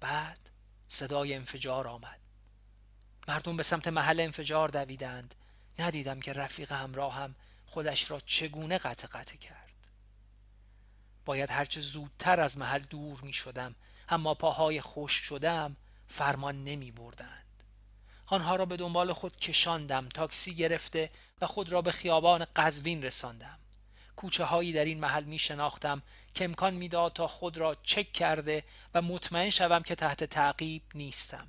بعد 0.00 0.50
صدای 0.88 1.34
انفجار 1.34 1.88
آمد. 1.88 2.20
مردم 3.28 3.56
به 3.56 3.62
سمت 3.62 3.88
محل 3.88 4.20
انفجار 4.20 4.68
دویدند. 4.68 5.34
ندیدم 5.78 6.20
که 6.20 6.32
رفیق 6.32 6.72
همراهم 6.72 7.34
خودش 7.66 8.10
را 8.10 8.20
چگونه 8.20 8.78
قطع 8.78 9.06
قطع 9.06 9.36
کرد. 9.36 9.68
باید 11.24 11.50
هرچه 11.50 11.80
زودتر 11.80 12.40
از 12.40 12.58
محل 12.58 12.78
دور 12.78 13.20
می 13.20 13.32
شدم 13.32 13.74
اما 14.08 14.34
پاهای 14.34 14.80
خوش 14.80 15.12
شدم 15.12 15.76
فرمان 16.08 16.64
نمی 16.64 16.90
بردند 16.90 17.37
آنها 18.30 18.56
را 18.56 18.66
به 18.66 18.76
دنبال 18.76 19.12
خود 19.12 19.36
کشاندم 19.36 20.08
تاکسی 20.08 20.54
گرفته 20.54 21.10
و 21.40 21.46
خود 21.46 21.72
را 21.72 21.82
به 21.82 21.92
خیابان 21.92 22.46
قزوین 22.56 23.02
رساندم. 23.02 23.58
کوچه 24.16 24.44
هایی 24.44 24.72
در 24.72 24.84
این 24.84 25.00
محل 25.00 25.24
می 25.24 25.38
شناختم 25.38 26.02
که 26.34 26.44
امکان 26.44 26.74
می‌داد 26.74 27.12
تا 27.12 27.26
خود 27.26 27.58
را 27.58 27.76
چک 27.82 28.12
کرده 28.12 28.64
و 28.94 29.02
مطمئن 29.02 29.50
شوم 29.50 29.82
که 29.82 29.94
تحت 29.94 30.24
تعقیب 30.24 30.82
نیستم. 30.94 31.48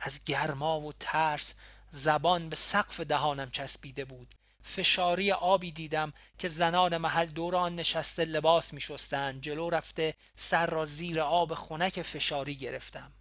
از 0.00 0.24
گرما 0.24 0.80
و 0.80 0.92
ترس 1.00 1.54
زبان 1.90 2.48
به 2.48 2.56
سقف 2.56 3.00
دهانم 3.00 3.50
چسبیده 3.50 4.04
بود. 4.04 4.34
فشاری 4.62 5.32
آبی 5.32 5.72
دیدم 5.72 6.12
که 6.38 6.48
زنان 6.48 6.96
محل 6.96 7.26
دوران 7.26 7.76
نشسته 7.76 8.24
لباس 8.24 8.74
می 8.74 8.80
شستند 8.80 9.40
جلو 9.40 9.70
رفته 9.70 10.14
سر 10.36 10.66
را 10.66 10.84
زیر 10.84 11.20
آب 11.20 11.54
خنک 11.54 12.02
فشاری 12.02 12.56
گرفتم. 12.56 13.12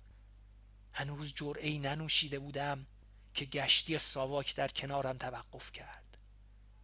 هنوز 0.97 1.33
جرعی 1.33 1.79
ننوشیده 1.79 2.39
بودم 2.39 2.85
که 3.33 3.45
گشتی 3.45 3.97
ساواک 3.97 4.55
در 4.55 4.67
کنارم 4.67 5.17
توقف 5.17 5.71
کرد. 5.71 6.17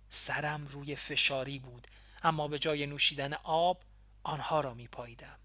سرم 0.09 0.67
روی 0.67 0.95
فشاری 0.95 1.59
بود 1.59 1.87
اما 2.23 2.47
به 2.47 2.59
جای 2.59 2.85
نوشیدن 2.85 3.33
آب 3.33 3.83
آنها 4.23 4.59
را 4.59 4.73
می 4.73 4.87
پاییدم 4.87 5.39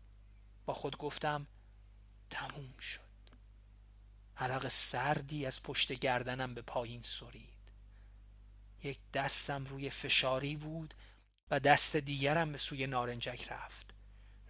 با 0.67 0.75
خود 0.75 0.97
گفتم 0.97 1.47
تموم 2.31 2.79
شد. 2.79 3.01
عرق 4.37 4.69
سردی 4.69 5.47
از 5.47 5.63
پشت 5.63 5.93
گردنم 5.93 6.55
به 6.55 6.63
پایین 6.63 7.03
سرید. 7.03 7.73
یک 8.83 8.99
دستم 9.15 9.65
روی 9.65 9.91
فشاری 9.91 10.57
بود 10.57 10.95
و 11.51 11.61
دست 11.61 11.97
دیگرم 11.97 12.53
به 12.53 12.59
سوی 12.59 12.87
نارنجک 12.87 13.53
رفت. 13.53 13.95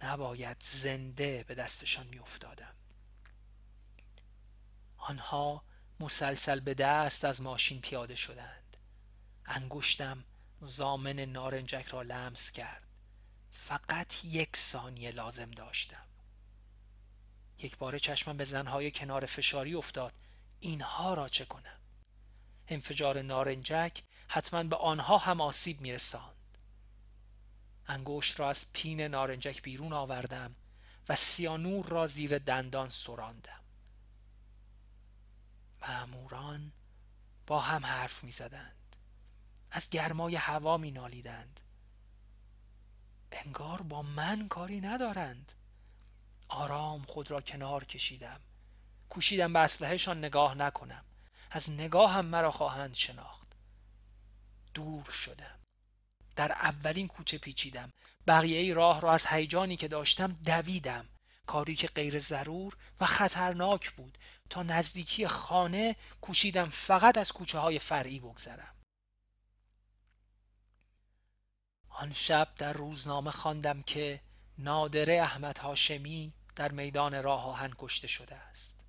نباید 0.03 0.57
زنده 0.59 1.45
به 1.47 1.55
دستشان 1.55 2.07
می 2.07 2.19
افتادم. 2.19 2.78
آنها 4.99 5.63
مسلسل 5.99 6.59
به 6.59 6.73
دست 6.73 7.25
از 7.25 7.41
ماشین 7.41 7.81
پیاده 7.81 8.15
شدند. 8.15 8.77
انگشتم 9.45 10.23
زامن 10.59 11.19
نارنجک 11.19 11.85
را 11.87 12.01
لمس 12.01 12.51
کرد. 12.51 12.83
فقط 13.51 14.25
یک 14.25 14.57
ثانیه 14.57 15.11
لازم 15.11 15.51
داشتم. 15.51 16.05
یک 17.57 17.77
بار 17.77 17.99
چشمم 17.99 18.37
به 18.37 18.43
زنهای 18.43 18.91
کنار 18.91 19.25
فشاری 19.25 19.75
افتاد. 19.75 20.13
اینها 20.59 21.13
را 21.13 21.29
چه 21.29 21.45
کنم؟ 21.45 21.79
انفجار 22.67 23.21
نارنجک 23.21 24.03
حتما 24.27 24.63
به 24.63 24.75
آنها 24.75 25.17
هم 25.17 25.41
آسیب 25.41 25.81
میرساند. 25.81 26.35
انگشت 27.87 28.39
را 28.39 28.49
از 28.49 28.65
پین 28.73 29.01
نارنجک 29.01 29.61
بیرون 29.61 29.93
آوردم 29.93 30.55
و 31.09 31.15
سیانور 31.15 31.85
را 31.85 32.07
زیر 32.07 32.37
دندان 32.37 32.89
سراندم. 32.89 33.61
معموران 35.81 36.71
با 37.47 37.59
هم 37.59 37.85
حرف 37.85 38.23
می 38.23 38.31
زدند. 38.31 38.95
از 39.71 39.89
گرمای 39.89 40.35
هوا 40.35 40.77
می 40.77 40.91
نالیدند. 40.91 41.59
انگار 43.31 43.81
با 43.81 44.01
من 44.01 44.47
کاری 44.47 44.81
ندارند. 44.81 45.51
آرام 46.47 47.03
خود 47.03 47.31
را 47.31 47.41
کنار 47.41 47.83
کشیدم. 47.83 48.39
کوشیدم 49.09 49.53
به 49.53 49.59
اسلحهشان 49.59 50.17
نگاه 50.17 50.55
نکنم. 50.55 51.05
از 51.51 51.71
نگاه 51.71 52.11
هم 52.11 52.25
مرا 52.25 52.51
خواهند 52.51 52.93
شناخت. 52.93 53.47
دور 54.73 55.03
شدم. 55.03 55.59
در 56.35 56.51
اولین 56.51 57.07
کوچه 57.07 57.37
پیچیدم. 57.37 57.91
بقیه 58.27 58.73
راه 58.73 59.01
را 59.01 59.13
از 59.13 59.25
هیجانی 59.27 59.77
که 59.77 59.87
داشتم 59.87 60.33
دویدم. 60.33 61.05
کاری 61.49 61.75
که 61.75 61.87
غیر 61.87 62.19
ضرور 62.19 62.77
و 63.01 63.05
خطرناک 63.05 63.91
بود. 63.91 64.17
تا 64.49 64.63
نزدیکی 64.63 65.27
خانه 65.27 65.95
کوشیدم 66.21 66.69
فقط 66.69 67.17
از 67.17 67.31
کوچه 67.31 67.59
های 67.59 67.79
فرعی 67.79 68.19
بگذرم. 68.19 68.75
آن 71.89 72.13
شب 72.13 72.47
در 72.57 72.73
روزنامه 72.73 73.31
خواندم 73.31 73.81
که 73.81 74.21
نادره 74.57 75.21
احمد 75.21 75.57
هاشمی 75.57 76.33
در 76.55 76.71
میدان 76.71 77.23
راه 77.23 77.45
آهن 77.45 77.73
کشته 77.77 78.07
شده 78.07 78.35
است. 78.35 78.79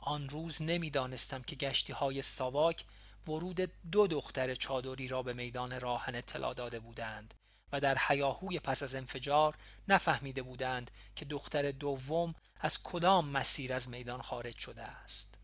آن 0.00 0.28
روز 0.28 0.62
نمی‌دانستم 0.62 1.42
که 1.42 1.56
گشتی 1.56 1.92
های 1.92 2.22
ساواک 2.22 2.84
ورود 3.28 3.60
دو 3.92 4.06
دختر 4.06 4.54
چادری 4.54 5.08
را 5.08 5.22
به 5.22 5.32
میدان 5.32 5.80
راهن 5.80 6.14
اطلاع 6.14 6.54
داده 6.54 6.78
بودند. 6.78 7.34
و 7.72 7.80
در 7.80 7.98
حیاهوی 7.98 8.58
پس 8.58 8.82
از 8.82 8.94
انفجار 8.94 9.54
نفهمیده 9.88 10.42
بودند 10.42 10.90
که 11.16 11.24
دختر 11.24 11.70
دوم 11.70 12.34
از 12.60 12.82
کدام 12.82 13.28
مسیر 13.28 13.72
از 13.72 13.88
میدان 13.88 14.22
خارج 14.22 14.58
شده 14.58 14.82
است. 14.82 15.34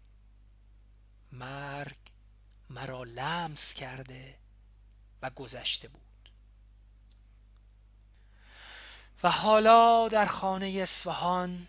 مرگ 1.33 1.97
مرا 2.71 3.03
لمس 3.03 3.75
کرده 3.75 4.39
و 5.23 5.31
گذشته 5.31 5.89
بود. 5.89 6.01
و 9.23 9.31
حالا 9.31 10.09
در 10.09 10.27
خانه 10.27 10.67
اصفهان 10.83 11.67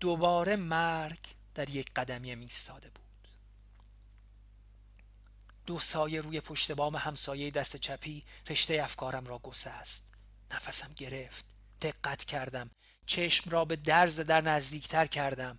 دوباره 0.00 0.56
مرگ 0.56 1.18
در 1.54 1.70
یک 1.70 1.90
قدمی 1.96 2.34
میستاده 2.34 2.88
بود. 2.88 3.03
دو 5.66 5.78
سایه 5.78 6.20
روی 6.20 6.40
پشت 6.40 6.72
بام 6.72 6.96
همسایه 6.96 7.50
دست 7.50 7.76
چپی 7.76 8.24
رشته 8.48 8.82
افکارم 8.82 9.26
را 9.26 9.40
است 9.66 10.14
نفسم 10.50 10.92
گرفت. 10.96 11.44
دقت 11.82 12.24
کردم. 12.24 12.70
چشم 13.06 13.50
را 13.50 13.64
به 13.64 13.76
درز 13.76 14.20
در 14.20 14.40
نزدیکتر 14.40 15.06
کردم. 15.06 15.58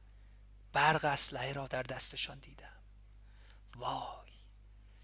برق 0.74 1.06
اسلحه 1.06 1.54
را 1.54 1.68
در 1.68 1.84
دستشان 1.84 2.39
دیدم. 2.39 2.82
وای 3.76 4.32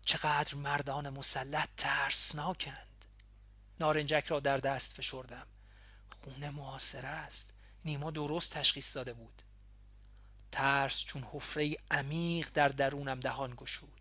چقدر 0.06 0.56
مردان 0.56 1.10
مسلح 1.10 1.68
ترسناکند. 1.78 3.06
نارنجک 3.80 4.26
را 4.28 4.40
در 4.40 4.58
دست 4.58 4.94
فشردم. 4.94 5.48
خونه 6.24 6.50
معاصره 6.50 7.08
است. 7.08 7.54
نیما 7.86 8.12
درست 8.12 8.54
تشخیص 8.54 8.96
داده 8.96 9.14
بود. 9.14 9.42
ترس 10.52 11.06
چون 11.06 11.24
حفره 11.32 11.76
عمیق 11.92 12.50
در 12.54 12.68
درونم 12.68 13.20
دهان 13.20 13.54
گشود. 13.56 14.01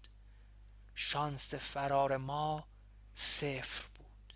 شانس 1.02 1.54
فرار 1.54 2.16
ما 2.16 2.66
صفر 3.14 3.86
بود. 3.94 4.34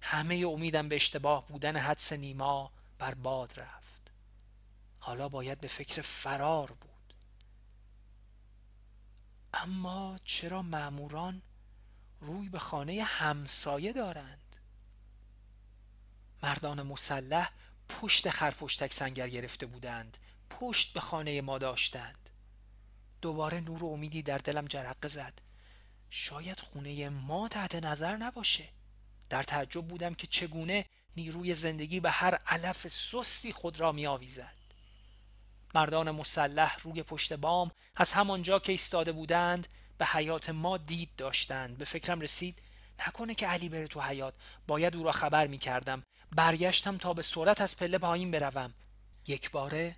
همه 0.00 0.34
امیدم 0.34 0.88
به 0.88 0.94
اشتباه 0.94 1.46
بودن 1.46 1.76
حدس 1.76 2.12
نیما 2.12 2.72
بر 2.98 3.14
باد 3.14 3.60
رفت. 3.60 4.12
حالا 5.00 5.28
باید 5.28 5.60
به 5.60 5.68
فکر 5.68 6.02
فرار 6.02 6.72
بود. 6.72 7.14
اما 9.54 10.18
چرا 10.24 10.62
ماموران 10.62 11.42
روی 12.20 12.48
به 12.48 12.58
خانه 12.58 13.02
همسایه 13.02 13.92
دارند؟ 13.92 14.56
مردان 16.42 16.82
مسلح 16.82 17.50
پشت 17.88 18.30
خرپشتک 18.30 18.92
سنگر 18.92 19.28
گرفته 19.28 19.66
بودند. 19.66 20.16
پشت 20.50 20.94
به 20.94 21.00
خانه 21.00 21.40
ما 21.40 21.58
داشتند. 21.58 22.30
دوباره 23.22 23.60
نور 23.60 23.84
و 23.84 23.86
امیدی 23.86 24.22
در 24.22 24.38
دلم 24.38 24.64
جرقه 24.64 25.08
زد. 25.08 25.45
شاید 26.10 26.60
خونه 26.60 27.08
ما 27.08 27.48
تحت 27.48 27.74
نظر 27.74 28.16
نباشه. 28.16 28.68
در 29.28 29.42
تعجب 29.42 29.88
بودم 29.88 30.14
که 30.14 30.26
چگونه 30.26 30.84
نیروی 31.16 31.54
زندگی 31.54 32.00
به 32.00 32.10
هر 32.10 32.34
علف 32.34 32.88
سستی 32.88 33.52
خود 33.52 33.80
را 33.80 33.92
می 33.92 34.06
آویزد 34.06 34.54
مردان 35.74 36.10
مسلح 36.10 36.76
روی 36.82 37.02
پشت 37.02 37.32
بام 37.32 37.70
از 37.96 38.12
همانجا 38.12 38.58
که 38.58 38.72
ایستاده 38.72 39.12
بودند 39.12 39.68
به 39.98 40.06
حیات 40.06 40.50
ما 40.50 40.76
دید 40.76 41.10
داشتند. 41.16 41.78
به 41.78 41.84
فکرم 41.84 42.20
رسید 42.20 42.62
نکنه 43.06 43.34
که 43.34 43.46
علی 43.46 43.68
بره 43.68 43.86
تو 43.86 44.00
حیات. 44.00 44.34
باید 44.66 44.96
او 44.96 45.04
را 45.04 45.12
خبر 45.12 45.46
می 45.46 45.58
کردم 45.58 46.02
برگشتم 46.36 46.96
تا 46.96 47.14
به 47.14 47.22
سرعت 47.22 47.60
از 47.60 47.76
پله 47.76 47.98
پایین 47.98 48.30
بروم. 48.30 48.74
یک 49.26 49.50
باره 49.50 49.96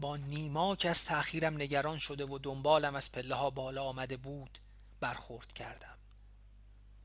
با 0.00 0.16
نیما 0.16 0.76
که 0.76 0.90
از 0.90 1.04
تأخیرم 1.04 1.54
نگران 1.54 1.98
شده 1.98 2.24
و 2.24 2.38
دنبالم 2.38 2.94
از 2.94 3.12
پله 3.12 3.34
ها 3.34 3.50
بالا 3.50 3.84
آمده 3.84 4.16
بود 4.16 4.58
برخورد 5.00 5.52
کردم. 5.52 5.98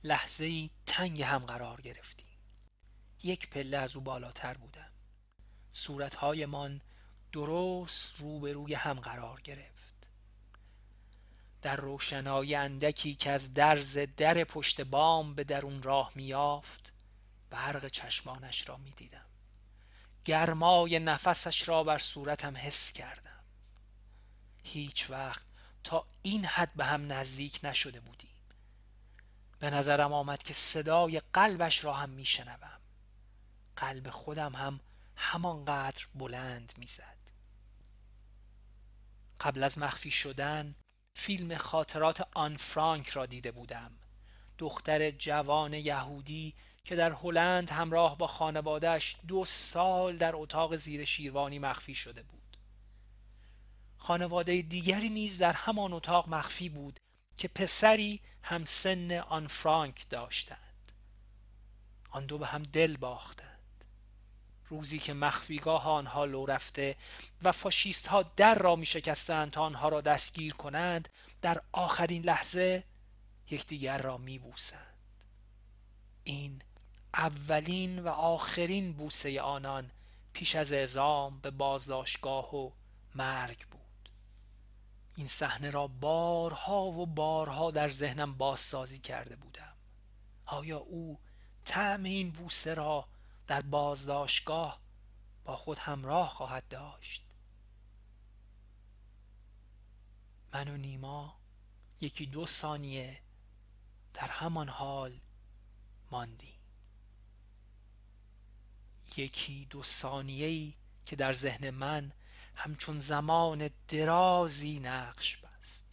لحظه 0.04 0.46
ای 0.46 0.70
تنگ 0.86 1.22
هم 1.22 1.46
قرار 1.46 1.82
گرفتیم 1.82 2.38
یک 3.24 3.50
پله 3.50 3.78
از 3.78 3.96
او 3.96 4.02
بالاتر 4.02 4.54
بودم. 4.54 4.92
صورتهایمان 5.72 6.82
درست 7.32 8.20
روبروی 8.20 8.74
هم 8.74 9.00
قرار 9.00 9.42
گرفت. 9.42 10.08
در 11.62 11.76
روشنایی 11.76 12.56
اندکی 12.56 13.16
که 13.16 13.32
از 13.32 13.54
درز 13.54 13.98
در 13.98 14.44
پشت 14.44 14.82
بام 14.82 15.36
به 15.36 15.44
درون 15.44 15.84
راه 15.84 16.12
میافت 16.16 16.94
برق 17.50 17.88
چشمانش 17.88 18.70
را 18.70 18.78
می‌دیدم. 18.78 19.26
گرمای 20.26 21.00
نفسش 21.00 21.70
را 21.70 21.84
بر 21.84 21.98
صورتم 21.98 22.58
حس 22.58 22.92
کردم. 22.92 23.44
هیچ 24.64 25.10
وقت 25.10 25.51
تا 25.84 26.06
این 26.22 26.46
حد 26.46 26.72
به 26.76 26.86
هم 26.86 27.14
نزدیک 27.14 27.60
نشده 27.64 28.00
بودیم. 28.00 28.30
به 29.60 29.70
نظرم 29.70 30.14
آمد 30.14 30.44
که 30.44 30.54
صدای 30.54 31.22
قلبش 31.34 31.84
را 31.84 31.94
هم 31.94 32.10
میشنوم. 32.10 32.80
قلب 33.76 34.10
خودم 34.10 34.56
هم 34.56 34.80
همانقدر 35.16 36.06
بلند 36.16 36.74
می‌زد. 36.78 37.18
قبل 39.42 39.64
از 39.64 39.78
مخفی 39.78 40.12
شدن 40.12 40.76
فیلم 41.16 41.58
خاطرات 41.58 42.28
آن 42.34 42.58
فرانک 42.58 43.10
را 43.10 43.26
دیده 43.26 43.52
بودم. 43.52 43.92
دختر 44.58 45.12
جوان 45.12 45.74
یهودی 45.74 46.54
که 46.84 46.96
در 46.96 47.12
هلند 47.12 47.70
همراه 47.70 48.18
با 48.18 48.28
خانوادهش 48.28 49.16
دو 49.28 49.46
سال 49.46 50.18
در 50.18 50.32
اتاق 50.36 50.76
زیر 50.76 51.06
شیروانی 51.06 51.60
مخفی 51.60 51.96
شده 51.96 52.24
بود. 52.24 52.41
خانواده 54.02 54.62
دیگری 54.62 55.10
نیز 55.10 55.38
در 55.38 55.54
همان 55.54 55.94
اتاق 55.94 56.30
مخفی 56.30 56.70
بود 56.70 57.00
که 57.38 57.48
پسری 57.48 58.20
هم 58.44 58.66
سن 58.66 59.12
آن 59.12 59.48
فرانک 59.48 60.10
داشتند. 60.10 60.92
آن 62.10 62.26
دو 62.26 62.38
به 62.38 62.48
هم 62.48 62.64
دل 62.64 62.98
باختند. 62.98 63.86
روزی 64.70 65.00
که 65.00 65.14
مخفیگاه 65.14 65.88
آنها 65.88 66.26
لو 66.26 66.46
رفته 66.46 66.96
و 67.42 67.52
فاشیست 67.52 68.08
ها 68.08 68.24
در 68.24 68.56
را 68.56 68.76
می 68.76 68.86
شکستند 68.86 69.52
تا 69.52 69.62
آنها 69.62 69.90
را 69.90 70.02
دستگیر 70.02 70.54
کنند 70.54 71.10
در 71.42 71.62
آخرین 71.72 72.22
لحظه 72.22 72.84
یکدیگر 73.50 73.98
را 73.98 74.18
می 74.18 74.40
بوسند. 74.40 74.98
این 76.24 76.62
اولین 77.14 78.00
و 78.00 78.08
آخرین 78.08 78.94
بوسه 78.94 79.42
آنان 79.42 79.92
پیش 80.34 80.56
از 80.56 80.74
اعزام 80.74 81.40
به 81.40 81.52
بازداشتگاه 81.52 82.56
و 82.56 82.72
مرگ 83.16 83.66
این 85.16 85.28
صحنه 85.28 85.70
را 85.70 85.88
بارها 85.88 86.84
و 86.84 87.06
بارها 87.06 87.72
در 87.72 87.90
ذهنم 87.90 88.38
بازسازی 88.38 89.00
کرده 89.00 89.36
بودم. 89.36 89.76
آیا 90.46 90.78
او 90.78 91.20
طعم 91.66 92.04
این 92.04 92.32
بوسه 92.32 92.74
را 92.74 93.08
در 93.48 93.62
بازداشتگاه 93.62 94.80
با 95.44 95.58
خود 95.58 95.78
همراه 95.78 96.30
خواهد 96.30 96.68
داشت؟ 96.68 97.24
من 100.54 100.68
و 100.68 100.78
نیما 100.78 101.40
یکی 102.02 102.26
دو 102.26 102.46
ثانیه 102.46 103.22
در 104.14 104.28
همان 104.28 104.70
حال 104.70 105.20
ماندیم. 106.12 106.60
یکی 109.18 109.68
دو 109.70 109.84
ثانیه‌ای 109.84 110.74
که 111.06 111.16
در 111.16 111.34
ذهن 111.34 111.70
من 111.70 112.12
همچون 112.56 112.98
زمان 112.98 113.70
درازی 113.88 114.80
نقش 114.80 115.38
بست. 115.38 115.86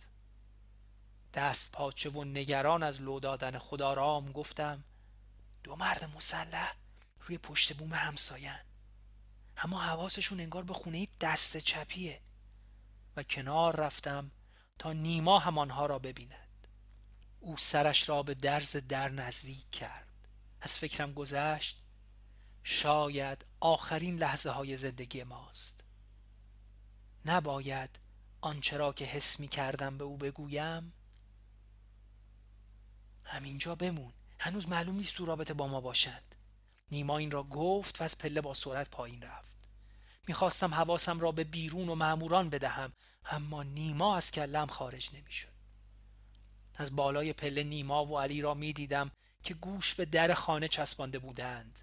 دست 1.35 1.73
پاچه 1.73 2.11
و 2.11 2.25
نگران 2.25 2.83
از 2.83 3.03
لو 3.03 3.21
دادن 3.21 3.59
خدا 3.59 3.93
رام 3.93 4.33
گفتم 4.33 4.85
دو 5.65 5.77
مرد 5.77 6.05
مسلح 6.17 6.75
روی 7.21 7.39
پشت 7.39 7.77
بوم 7.77 7.95
همساین 7.95 8.59
اما 9.57 9.79
حواسشون 9.79 10.41
انگار 10.41 10.63
به 10.63 10.75
خونه 10.75 11.09
دست 11.21 11.57
چپیه. 11.57 12.21
و 13.17 13.23
کنار 13.23 13.77
رفتم 13.77 14.31
تا 14.79 14.93
نیما 14.93 15.39
همانها 15.39 15.87
را 15.87 15.99
ببیند. 15.99 16.69
او 17.41 17.57
سرش 17.57 18.09
را 18.09 18.23
به 18.23 18.35
درز 18.35 18.77
در 18.77 19.09
نزدیک 19.09 19.71
کرد. 19.71 20.29
از 20.61 20.79
فکرم 20.79 21.13
گذشت 21.13 21.83
شاید 22.63 23.45
آخرین 23.61 24.17
لحظه 24.17 24.51
های 24.51 24.77
زندگی 24.77 25.23
ماست. 25.23 25.78
نباید 27.25 27.99
آنچه 28.41 28.77
را 28.77 28.93
که 28.93 29.05
حس 29.05 29.41
می 29.41 29.49
کردم 29.49 29.99
به 29.99 30.05
او 30.05 30.17
بگویم 30.17 30.93
همینجا 33.25 33.75
بمون. 33.75 34.13
هنوز 34.39 34.69
معلوم 34.69 34.97
نیست 34.97 35.17
تو 35.17 35.25
رابطه 35.25 35.55
با 35.55 35.67
ما 35.67 35.81
باشند 35.81 36.35
نیما 36.91 37.19
این 37.19 37.31
را 37.31 37.43
گفت 37.43 38.01
و 38.01 38.05
از 38.05 38.19
پله 38.19 38.41
با 38.41 38.55
سرعت 38.55 38.91
پایین 38.91 39.23
رفت. 39.23 39.57
می‌خواستم 40.29 40.75
حواسم 40.75 41.21
را 41.21 41.33
به 41.33 41.45
بیرون 41.45 41.89
و 41.89 41.95
معموران 41.95 42.51
بدهم 42.51 42.93
اما 43.25 43.63
نیما 43.63 44.17
از 44.17 44.31
کلم 44.31 44.67
خارج 44.67 45.11
نمی‌شد. 45.15 45.59
از 46.75 46.97
بالای 46.97 47.33
پله 47.33 47.63
نیما 47.63 48.07
و 48.07 48.19
علی 48.19 48.43
را 48.43 48.55
می‌دیدم 48.55 49.11
که 49.43 49.55
گوش 49.55 49.95
به 49.95 50.05
در 50.05 50.35
خانه 50.35 50.69
چسبانده 50.69 51.19
بودند. 51.19 51.81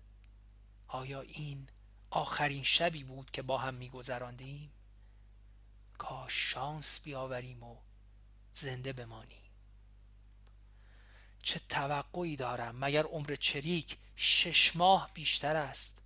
آیا 0.88 1.22
این 1.22 1.70
آخرین 2.10 2.64
شبی 2.64 3.04
بود 3.04 3.32
که 3.32 3.42
با 3.42 3.58
هم 3.58 3.74
میگذراندیم؟ 3.74 4.72
کاش 5.98 6.54
شانس 6.54 7.02
بیاوریم 7.04 7.64
و 7.64 7.78
زنده 8.54 8.94
بمانیم. 8.94 9.42
چه 11.44 11.62
توقعی 11.70 12.36
دارم 12.36 12.76
مگر 12.80 13.04
عمر 13.04 13.36
چریک 13.36 13.98
شش 14.16 14.76
ماه 14.76 15.12
بیشتر 15.14 15.56
است؟ 15.56 16.02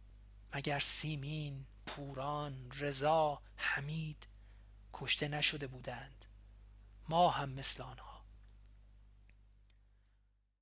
مگر 0.56 0.80
سیمین 0.80 1.65
پوران 1.86 2.71
رضا 2.80 3.41
حمید 3.56 4.28
کشته 4.93 5.28
نشده 5.28 5.67
بودند؟ 5.67 6.25
ما 7.10 7.30
هم 7.30 7.49
مثل 7.49 7.84
آنها. 7.84 8.10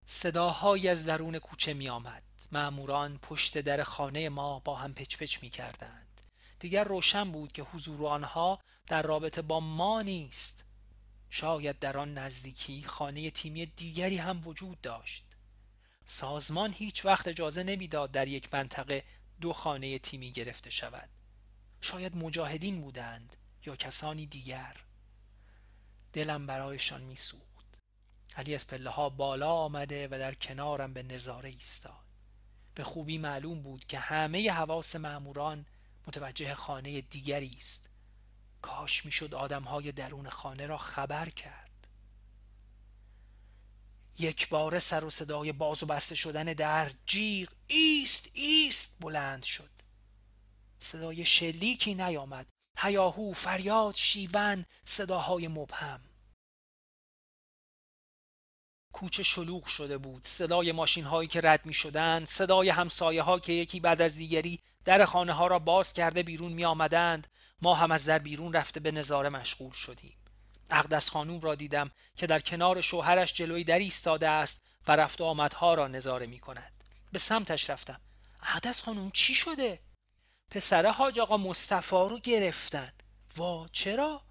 صداهایی 0.05 0.87
از 0.87 1.05
درون 1.05 1.39
کوچه 1.39 1.73
می 1.73 1.89
آمد 1.89 2.23
معموران 2.51 3.17
پشت 3.17 3.57
در 3.57 3.83
خانه 3.83 4.29
ما 4.29 4.59
با 4.59 4.75
هم 4.75 4.93
پچ 4.93 5.17
پچ 5.17 5.43
می 5.43 5.49
کردند 5.49 6.21
دیگر 6.59 6.83
روشن 6.83 7.31
بود 7.31 7.51
که 7.51 7.63
حضور 7.63 8.07
آنها 8.07 8.59
در 8.87 9.01
رابطه 9.01 9.41
با 9.41 9.59
ما 9.59 10.01
نیست. 10.01 10.63
شاید 11.29 11.79
در 11.79 11.97
آن 11.97 12.17
نزدیکی 12.17 12.83
خانه 12.83 13.31
تیمی 13.31 13.65
دیگری 13.65 14.17
هم 14.17 14.41
وجود 14.47 14.81
داشت. 14.81 15.23
سازمان 16.05 16.73
هیچ 16.73 17.05
وقت 17.05 17.27
اجازه 17.27 17.63
نمی‌داد 17.63 18.11
در 18.11 18.27
یک 18.27 18.53
منطقه 18.53 19.03
دو 19.41 19.53
خانه 19.53 19.99
تیمی 19.99 20.31
گرفته 20.31 20.69
شود. 20.69 21.09
شاید 21.81 22.15
مجاهدین 22.15 22.81
بودند 22.81 23.35
یا 23.65 23.75
کسانی 23.75 24.25
دیگر. 24.25 24.75
دلم 26.13 26.47
برایشان 26.47 27.01
میسوخت. 27.01 27.77
علی 28.35 28.55
از 28.55 28.67
پله 28.67 28.89
ها 28.89 29.09
بالا 29.09 29.51
آمده 29.51 30.07
و 30.07 30.09
در 30.11 30.33
کنارم 30.33 30.93
به 30.93 31.03
نظاره 31.03 31.49
ایستاد. 31.49 32.07
به 32.75 32.83
خوبی 32.83 33.17
معلوم 33.17 33.61
بود 33.61 33.85
که 33.85 33.99
همه 33.99 34.51
حواس 34.51 34.95
معموران 34.95 35.65
متوجه 36.07 36.53
خانه 36.53 37.01
دیگری 37.01 37.55
است. 37.57 37.89
کاش 38.61 39.05
می‌شد 39.05 39.35
آدمهای 39.35 39.91
درون 39.91 40.29
خانه 40.29 40.65
را 40.65 40.77
خبر 40.77 41.29
کرد. 41.29 41.87
یک 44.19 44.49
بار 44.49 44.79
سر 44.79 45.03
و 45.05 45.09
صدای 45.09 45.51
باز 45.51 45.83
و 45.83 45.85
بسته 45.85 46.15
شدن 46.15 46.43
در 46.43 46.91
جیغ 47.05 47.49
ایست 47.67 48.29
ایست 48.33 48.97
بلند 48.99 49.43
شد. 49.43 49.69
صدای 50.79 51.25
شلیکی 51.25 51.95
نیامد. 51.95 52.47
هیاهو 52.77 53.33
فریاد 53.33 53.95
شیون 53.95 54.65
صداهای 54.85 55.47
مبهم. 55.47 56.01
کوچه 58.93 59.23
شلوغ 59.23 59.65
شده 59.65 59.97
بود. 59.97 60.23
صدای 60.23 60.71
ماشین 60.71 61.03
هایی 61.03 61.27
که 61.29 61.41
رد 61.41 61.65
می 61.65 61.73
شدند 61.73 62.27
صدای 62.27 62.69
همسایه 62.69 63.21
ها 63.21 63.39
که 63.39 63.53
یکی 63.53 63.79
بعد 63.79 64.01
از 64.01 64.15
دیگری 64.15 64.59
در 64.87 65.05
خانه 65.05 65.33
ها 65.33 65.47
را 65.47 65.59
باز 65.59 65.93
کرده 65.93 66.23
بیرون 66.23 66.53
می 66.53 66.65
آمدند 66.65 67.27
ما 67.61 67.75
هم 67.75 67.91
از 67.91 68.05
در 68.05 68.19
بیرون 68.19 68.53
رفته 68.53 68.79
به 68.79 68.91
نظاره 68.91 69.29
مشغول 69.29 69.71
شدیم. 69.71 70.17
اقدس 70.71 71.09
خانوم 71.09 71.39
را 71.39 71.55
دیدم 71.55 71.91
که 72.15 72.27
در 72.27 72.39
کنار 72.39 72.81
شوهرش 72.81 73.33
جلوی 73.33 73.63
در 73.63 73.79
ایستاده 73.79 74.29
است 74.29 74.63
و 74.87 74.95
رفت 74.95 75.21
آمدها 75.21 75.73
را 75.73 75.87
نظاره 75.87 76.25
می 76.25 76.39
کند 76.39 76.71
به 77.11 77.19
سمتش 77.19 77.69
رفتم. 77.69 77.99
اقدس 78.43 78.81
خانوم 78.81 79.11
چی 79.11 79.35
شده؟ 79.35 79.79
پسر 80.51 80.85
حاج 80.85 81.19
آقا 81.19 81.37
مصطفی 81.37 81.95
رو 81.95 82.19
گرفتن. 82.23 82.91
وا 83.37 83.67
چرا؟ 83.71 84.21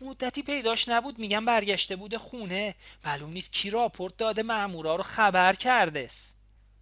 مدتی 0.00 0.42
پیداش 0.42 0.88
نبود 0.88 1.18
میگم 1.18 1.44
برگشته 1.44 1.96
بوده 1.96 2.18
خونه. 2.18 2.74
معلوم 3.04 3.30
نیست 3.30 3.52
کی 3.52 3.70
راپورت 3.70 4.16
داده 4.16 4.42
مامورا 4.42 4.96
رو 4.96 5.02
خبر 5.02 5.52
کرده 5.52 6.10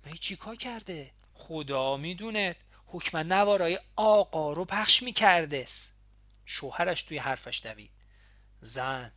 می 0.04 0.18
چیکار 0.18 0.56
کرده؟ 0.56 1.10
خدا 1.34 1.96
می‌دونه 1.96 2.56
حکم 2.92 3.18
نوارای 3.18 3.78
آقا 3.96 4.52
رو 4.52 4.64
پخش 4.64 5.02
می‌کرده. 5.02 5.66
شوهرش 6.44 7.02
توی 7.02 7.18
حرفش 7.18 7.60
دوید. 7.62 7.90
زن 8.60 9.12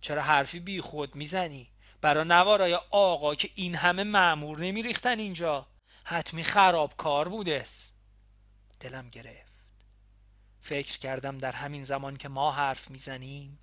چرا 0.00 0.22
حرفی 0.22 0.60
بی 0.60 0.80
خود 0.80 1.14
می‌زنی؟ 1.14 1.70
برا 2.00 2.24
نوارای 2.24 2.74
آقا 2.90 3.34
که 3.34 3.50
این 3.54 3.74
همه 3.74 4.04
معمور 4.04 4.58
نمیریختن 4.58 5.18
اینجا. 5.18 5.66
حتمی 6.04 6.44
خراب 6.44 6.96
کار 6.96 7.28
بودس 7.28 7.92
دلم 8.80 9.08
گرفت. 9.08 9.50
فکر 10.60 10.98
کردم 10.98 11.38
در 11.38 11.52
همین 11.52 11.84
زمان 11.84 12.16
که 12.16 12.28
ما 12.28 12.52
حرف 12.52 12.90
می‌زنیم 12.90 13.58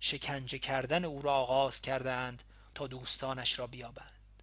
شکنجه 0.00 0.58
کردن 0.58 1.04
او 1.04 1.22
را 1.22 1.34
آغاز 1.34 1.80
کردند 1.80 2.42
تا 2.74 2.86
دوستانش 2.86 3.58
را 3.58 3.66
بیابند. 3.66 4.42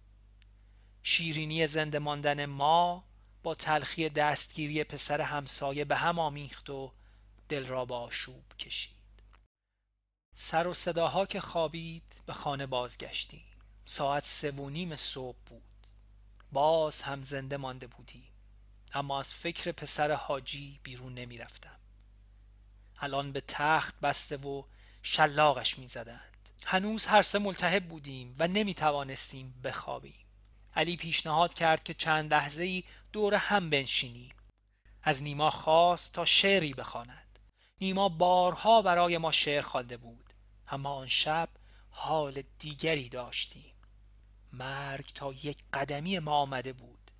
شیرینی 1.02 1.66
زنده 1.66 1.98
ماندن 1.98 2.46
ما 2.46 3.09
با 3.42 3.54
تلخی 3.54 4.08
دستگیری 4.08 4.84
پسر 4.84 5.20
همسایه 5.20 5.84
به 5.84 5.96
هم 5.96 6.18
آمیخت 6.18 6.70
و 6.70 6.92
دل 7.48 7.66
را 7.66 7.84
با 7.84 8.00
آشوب 8.00 8.44
کشید 8.58 8.94
سر 10.34 10.66
و 10.66 10.74
صداها 10.74 11.26
که 11.26 11.40
خوابید 11.40 12.22
به 12.26 12.32
خانه 12.32 12.66
بازگشتیم 12.66 13.44
ساعت 13.84 14.26
سه 14.26 14.50
و 14.50 14.70
نیم 14.70 14.96
صبح 14.96 15.38
بود 15.46 15.62
باز 16.52 17.02
هم 17.02 17.22
زنده 17.22 17.56
مانده 17.56 17.86
بودیم 17.86 18.30
اما 18.94 19.20
از 19.20 19.34
فکر 19.34 19.72
پسر 19.72 20.12
حاجی 20.12 20.80
بیرون 20.82 21.14
نمی 21.14 21.38
رفتم. 21.38 21.76
الان 22.98 23.32
به 23.32 23.42
تخت 23.48 24.00
بسته 24.00 24.36
و 24.36 24.62
شلاقش 25.02 25.78
می 25.78 25.88
زدند. 25.88 26.48
هنوز 26.66 27.06
هر 27.06 27.22
سه 27.22 27.38
ملتهب 27.38 27.88
بودیم 27.88 28.36
و 28.38 28.48
نمی 28.48 28.74
توانستیم 28.74 29.60
بخوابیم. 29.64 30.26
علی 30.76 30.96
پیشنهاد 30.96 31.54
کرد 31.54 31.82
که 31.82 31.94
چند 31.94 32.34
لحظه 32.34 32.62
ای 32.62 32.84
دور 33.12 33.34
هم 33.34 33.70
بنشینیم. 33.70 34.34
از 35.02 35.22
نیما 35.22 35.50
خواست 35.50 36.14
تا 36.14 36.24
شعری 36.24 36.74
بخواند. 36.74 37.38
نیما 37.80 38.08
بارها 38.08 38.82
برای 38.82 39.18
ما 39.18 39.32
شعر 39.32 39.62
خوانده 39.62 39.96
بود. 39.96 40.32
اما 40.68 40.94
آن 40.94 41.06
شب 41.06 41.48
حال 41.90 42.42
دیگری 42.58 43.08
داشتیم. 43.08 43.74
مرگ 44.52 45.10
تا 45.14 45.32
یک 45.32 45.58
قدمی 45.72 46.18
ما 46.18 46.32
آمده 46.32 46.72
بود. 46.72 47.10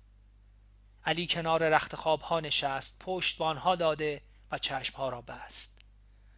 علی 1.05 1.27
کنار 1.27 1.69
رخت 1.69 1.95
خواب 1.95 2.21
ها 2.21 2.39
نشست 2.39 2.99
پشت 2.99 3.41
ها 3.41 3.75
داده 3.75 4.21
و 4.51 4.57
چشم 4.57 4.97
ها 4.97 5.09
را 5.09 5.21
بست 5.21 5.77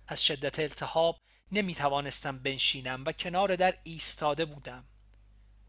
از 0.07 0.25
شدت 0.25 0.59
التهاب 0.59 1.17
نمی 1.51 1.75
توانستم 1.75 2.37
بنشینم 2.37 3.03
و 3.05 3.11
کنار 3.11 3.55
در 3.55 3.75
ایستاده 3.83 4.45
بودم 4.45 4.83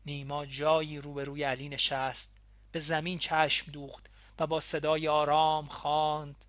نیما 0.06 0.46
جایی 0.46 1.00
روبروی 1.00 1.42
علی 1.42 1.68
نشست 1.68 2.36
به 2.72 2.80
زمین 2.80 3.18
چشم 3.18 3.72
دوخت 3.72 4.10
و 4.38 4.46
با 4.46 4.60
صدای 4.60 5.08
آرام 5.08 5.66
خواند 5.66 6.44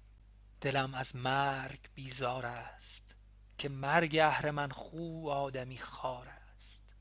دلم 0.62 0.94
از 0.94 1.16
مرگ 1.16 1.80
بیزار 1.96 2.46
است 2.46 3.16
که 3.58 3.70
مرگ 3.70 4.20
من 4.54 4.70
خو 4.70 5.30
آدمی 5.30 5.78
خار 5.78 6.28
است. 6.56 6.96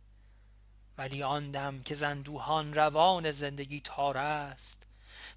ولی 0.98 1.22
آندم 1.22 1.82
که 1.82 1.94
زندوهان 1.94 2.74
روان 2.74 3.30
زندگی 3.30 3.80
تار 3.80 4.18
است 4.18 4.86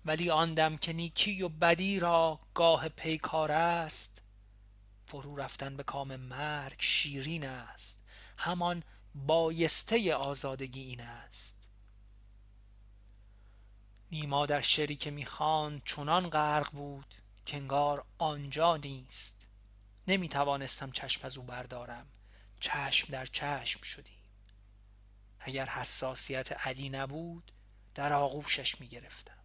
ولی 0.05 0.29
آندم 0.29 0.77
که 0.77 0.93
نیکی 0.93 1.41
و 1.41 1.49
بدی 1.49 1.99
را 1.99 2.39
گاه 2.53 2.89
پیکار 2.89 3.51
است 3.51 4.21
فرو 5.05 5.35
رفتن 5.35 5.77
به 5.77 5.83
کام 5.83 6.15
مرگ 6.15 6.75
شیرین 6.79 7.45
است. 7.45 8.03
همان 8.37 8.83
بایسته 9.25 10.15
آزادگی 10.15 10.81
این 10.81 11.01
است. 11.01 11.67
نیما 14.11 14.45
در 14.45 14.61
شعری 14.61 14.95
که 14.95 15.11
می‌خواند 15.11 15.81
چنان 15.85 16.29
غرق 16.29 16.71
بود 16.71 17.15
که 17.45 17.57
انگار 17.57 18.05
آنجا 18.17 18.77
نیست. 18.77 19.47
نمی 20.07 20.29
توانستم 20.29 20.91
چشم 20.91 21.25
از 21.25 21.37
او 21.37 21.43
بردارم. 21.43 22.07
چشم 22.59 23.11
در 23.11 23.25
چشم 23.25 23.81
شدیم. 23.81 24.13
اگر 25.39 25.65
حساسیت 25.65 26.67
علی 26.67 26.89
نبود 26.89 27.51
در 27.95 28.13
آغوشش 28.13 28.81
می 28.81 28.87
گرفتم 28.87 29.37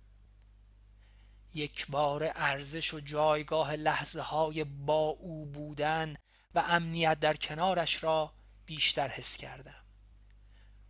یک 1.55 1.87
بار 1.87 2.33
ارزش 2.35 2.95
و 2.95 3.01
جایگاه 3.01 3.73
لحظه 3.73 4.21
های 4.21 4.65
با 4.65 5.09
او 5.09 5.47
بودن 5.47 6.17
و 6.55 6.65
امنیت 6.69 7.21
در 7.21 7.37
کنارش 7.37 8.05
را 8.05 8.33
بیشتر 8.67 9.09
حس 9.09 9.37
کردم. 9.37 9.83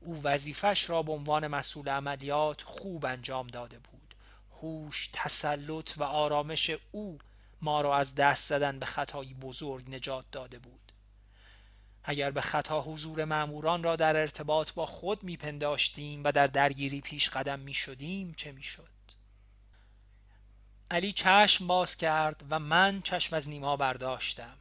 او 0.01 0.23
وظیفش 0.23 0.91
را 0.91 1.03
به 1.03 1.13
عنوان 1.13 1.47
مسئول 1.47 1.89
عملیات 1.89 2.63
خوب 2.63 3.07
انجام 3.07 3.47
داده 3.47 3.79
بود. 3.79 4.15
هوش 4.63 5.11
تسلط 5.13 5.93
و 5.97 6.03
آرامش 6.03 6.71
او 6.93 7.19
ما 7.61 7.81
را 7.81 7.97
از 7.97 8.15
دست 8.15 8.49
زدن 8.49 8.79
به 8.79 8.87
خطایی 8.87 9.35
بزرگ 9.35 9.95
نجات 9.95 10.25
داده 10.33 10.59
بود. 10.59 10.93
اگر 12.05 12.31
به 12.31 12.41
خطا 12.41 12.81
حضور 12.81 13.25
معموران 13.25 13.83
را 13.83 13.97
در 13.97 14.17
ارتباط 14.17 14.73
با 14.73 14.87
خود 14.87 15.23
میپنداشتیم 15.23 16.25
و 16.25 16.33
در 16.33 16.47
درگیری 16.47 17.01
پیش 17.01 17.29
قدم 17.29 17.59
می 17.59 17.75
شدیم 17.75 18.35
چه 18.37 18.53
می 18.53 18.63
شد؟ 18.63 18.89
علی 20.91 21.13
چشم 21.13 21.67
باز 21.67 21.97
کرد 21.97 22.45
و 22.51 22.59
من 22.59 23.03
چشم 23.03 23.37
از 23.37 23.49
نیما 23.49 23.77
برداشتم. 23.77 24.59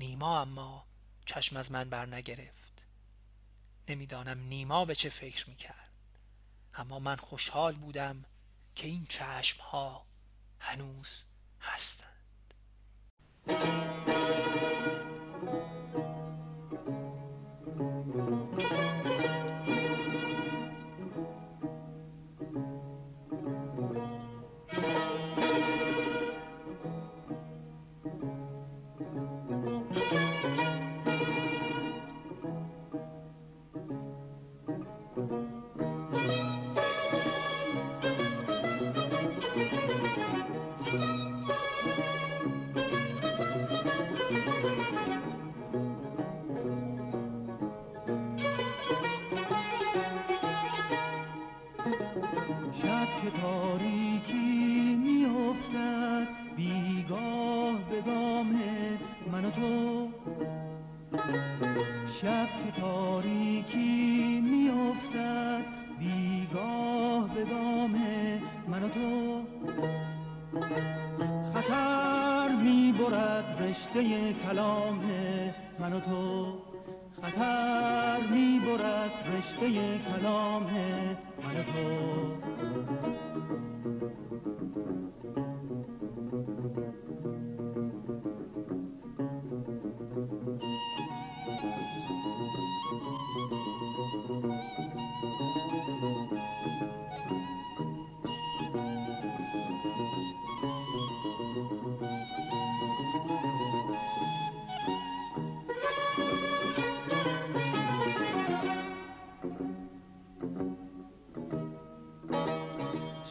نیما 0.00 0.40
اما 0.40 0.84
چشم 1.26 1.56
از 1.56 1.72
من 1.72 1.90
بر 1.90 2.06
نگرفت. 2.06 2.86
نمی‌دانم 3.88 4.38
نیما 4.38 4.84
به 4.84 4.94
چه 4.94 5.08
فکر 5.08 5.48
می‌کرد. 5.50 5.96
اما 6.74 6.98
من 6.98 7.16
خوشحال 7.16 7.74
بودم 7.74 8.24
که 8.74 8.86
این 8.86 9.06
چشم 9.06 9.62
ها 9.62 10.06
هنوز 10.58 11.26
هستند. 11.60 12.11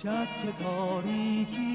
شب 0.03 0.27
که 0.41 0.63
تاریکی 0.63 1.70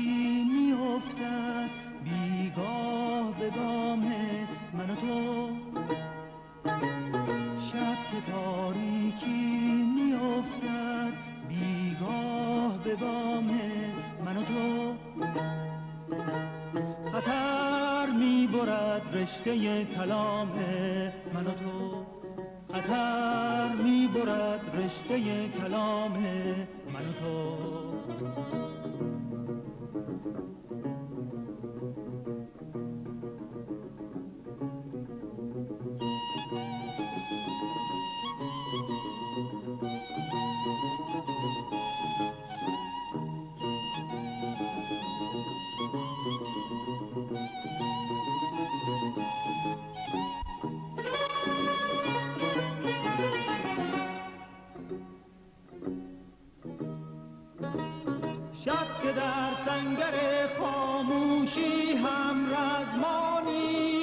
باشد 58.77 59.03
که 59.03 59.12
در 59.12 59.55
سنگر 59.66 60.14
خاموشی 60.61 61.97
هم 61.97 62.37
رزمانیم 62.55 63.95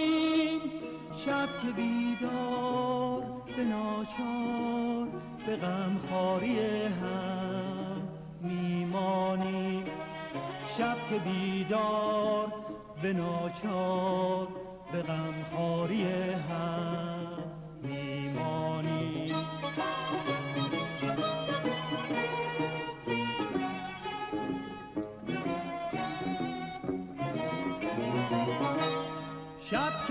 شب 1.26 1.50
که 1.62 1.68
بیدار 1.76 3.24
به 3.58 3.64
ناچار 3.64 5.08
به 5.46 5.56
غمخواری 5.56 6.60
هم 6.86 8.02
میمانی، 8.42 9.84
شب 10.78 10.98
که 11.10 11.20
بیدار 11.20 12.54
به 13.02 13.14
ناچار 13.14 14.48
به 14.92 15.02
غمخواری 15.02 16.04
هم 16.50 16.93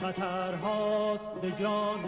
خطرهاست 0.00 1.40
به 1.42 1.50
جان 1.50 2.00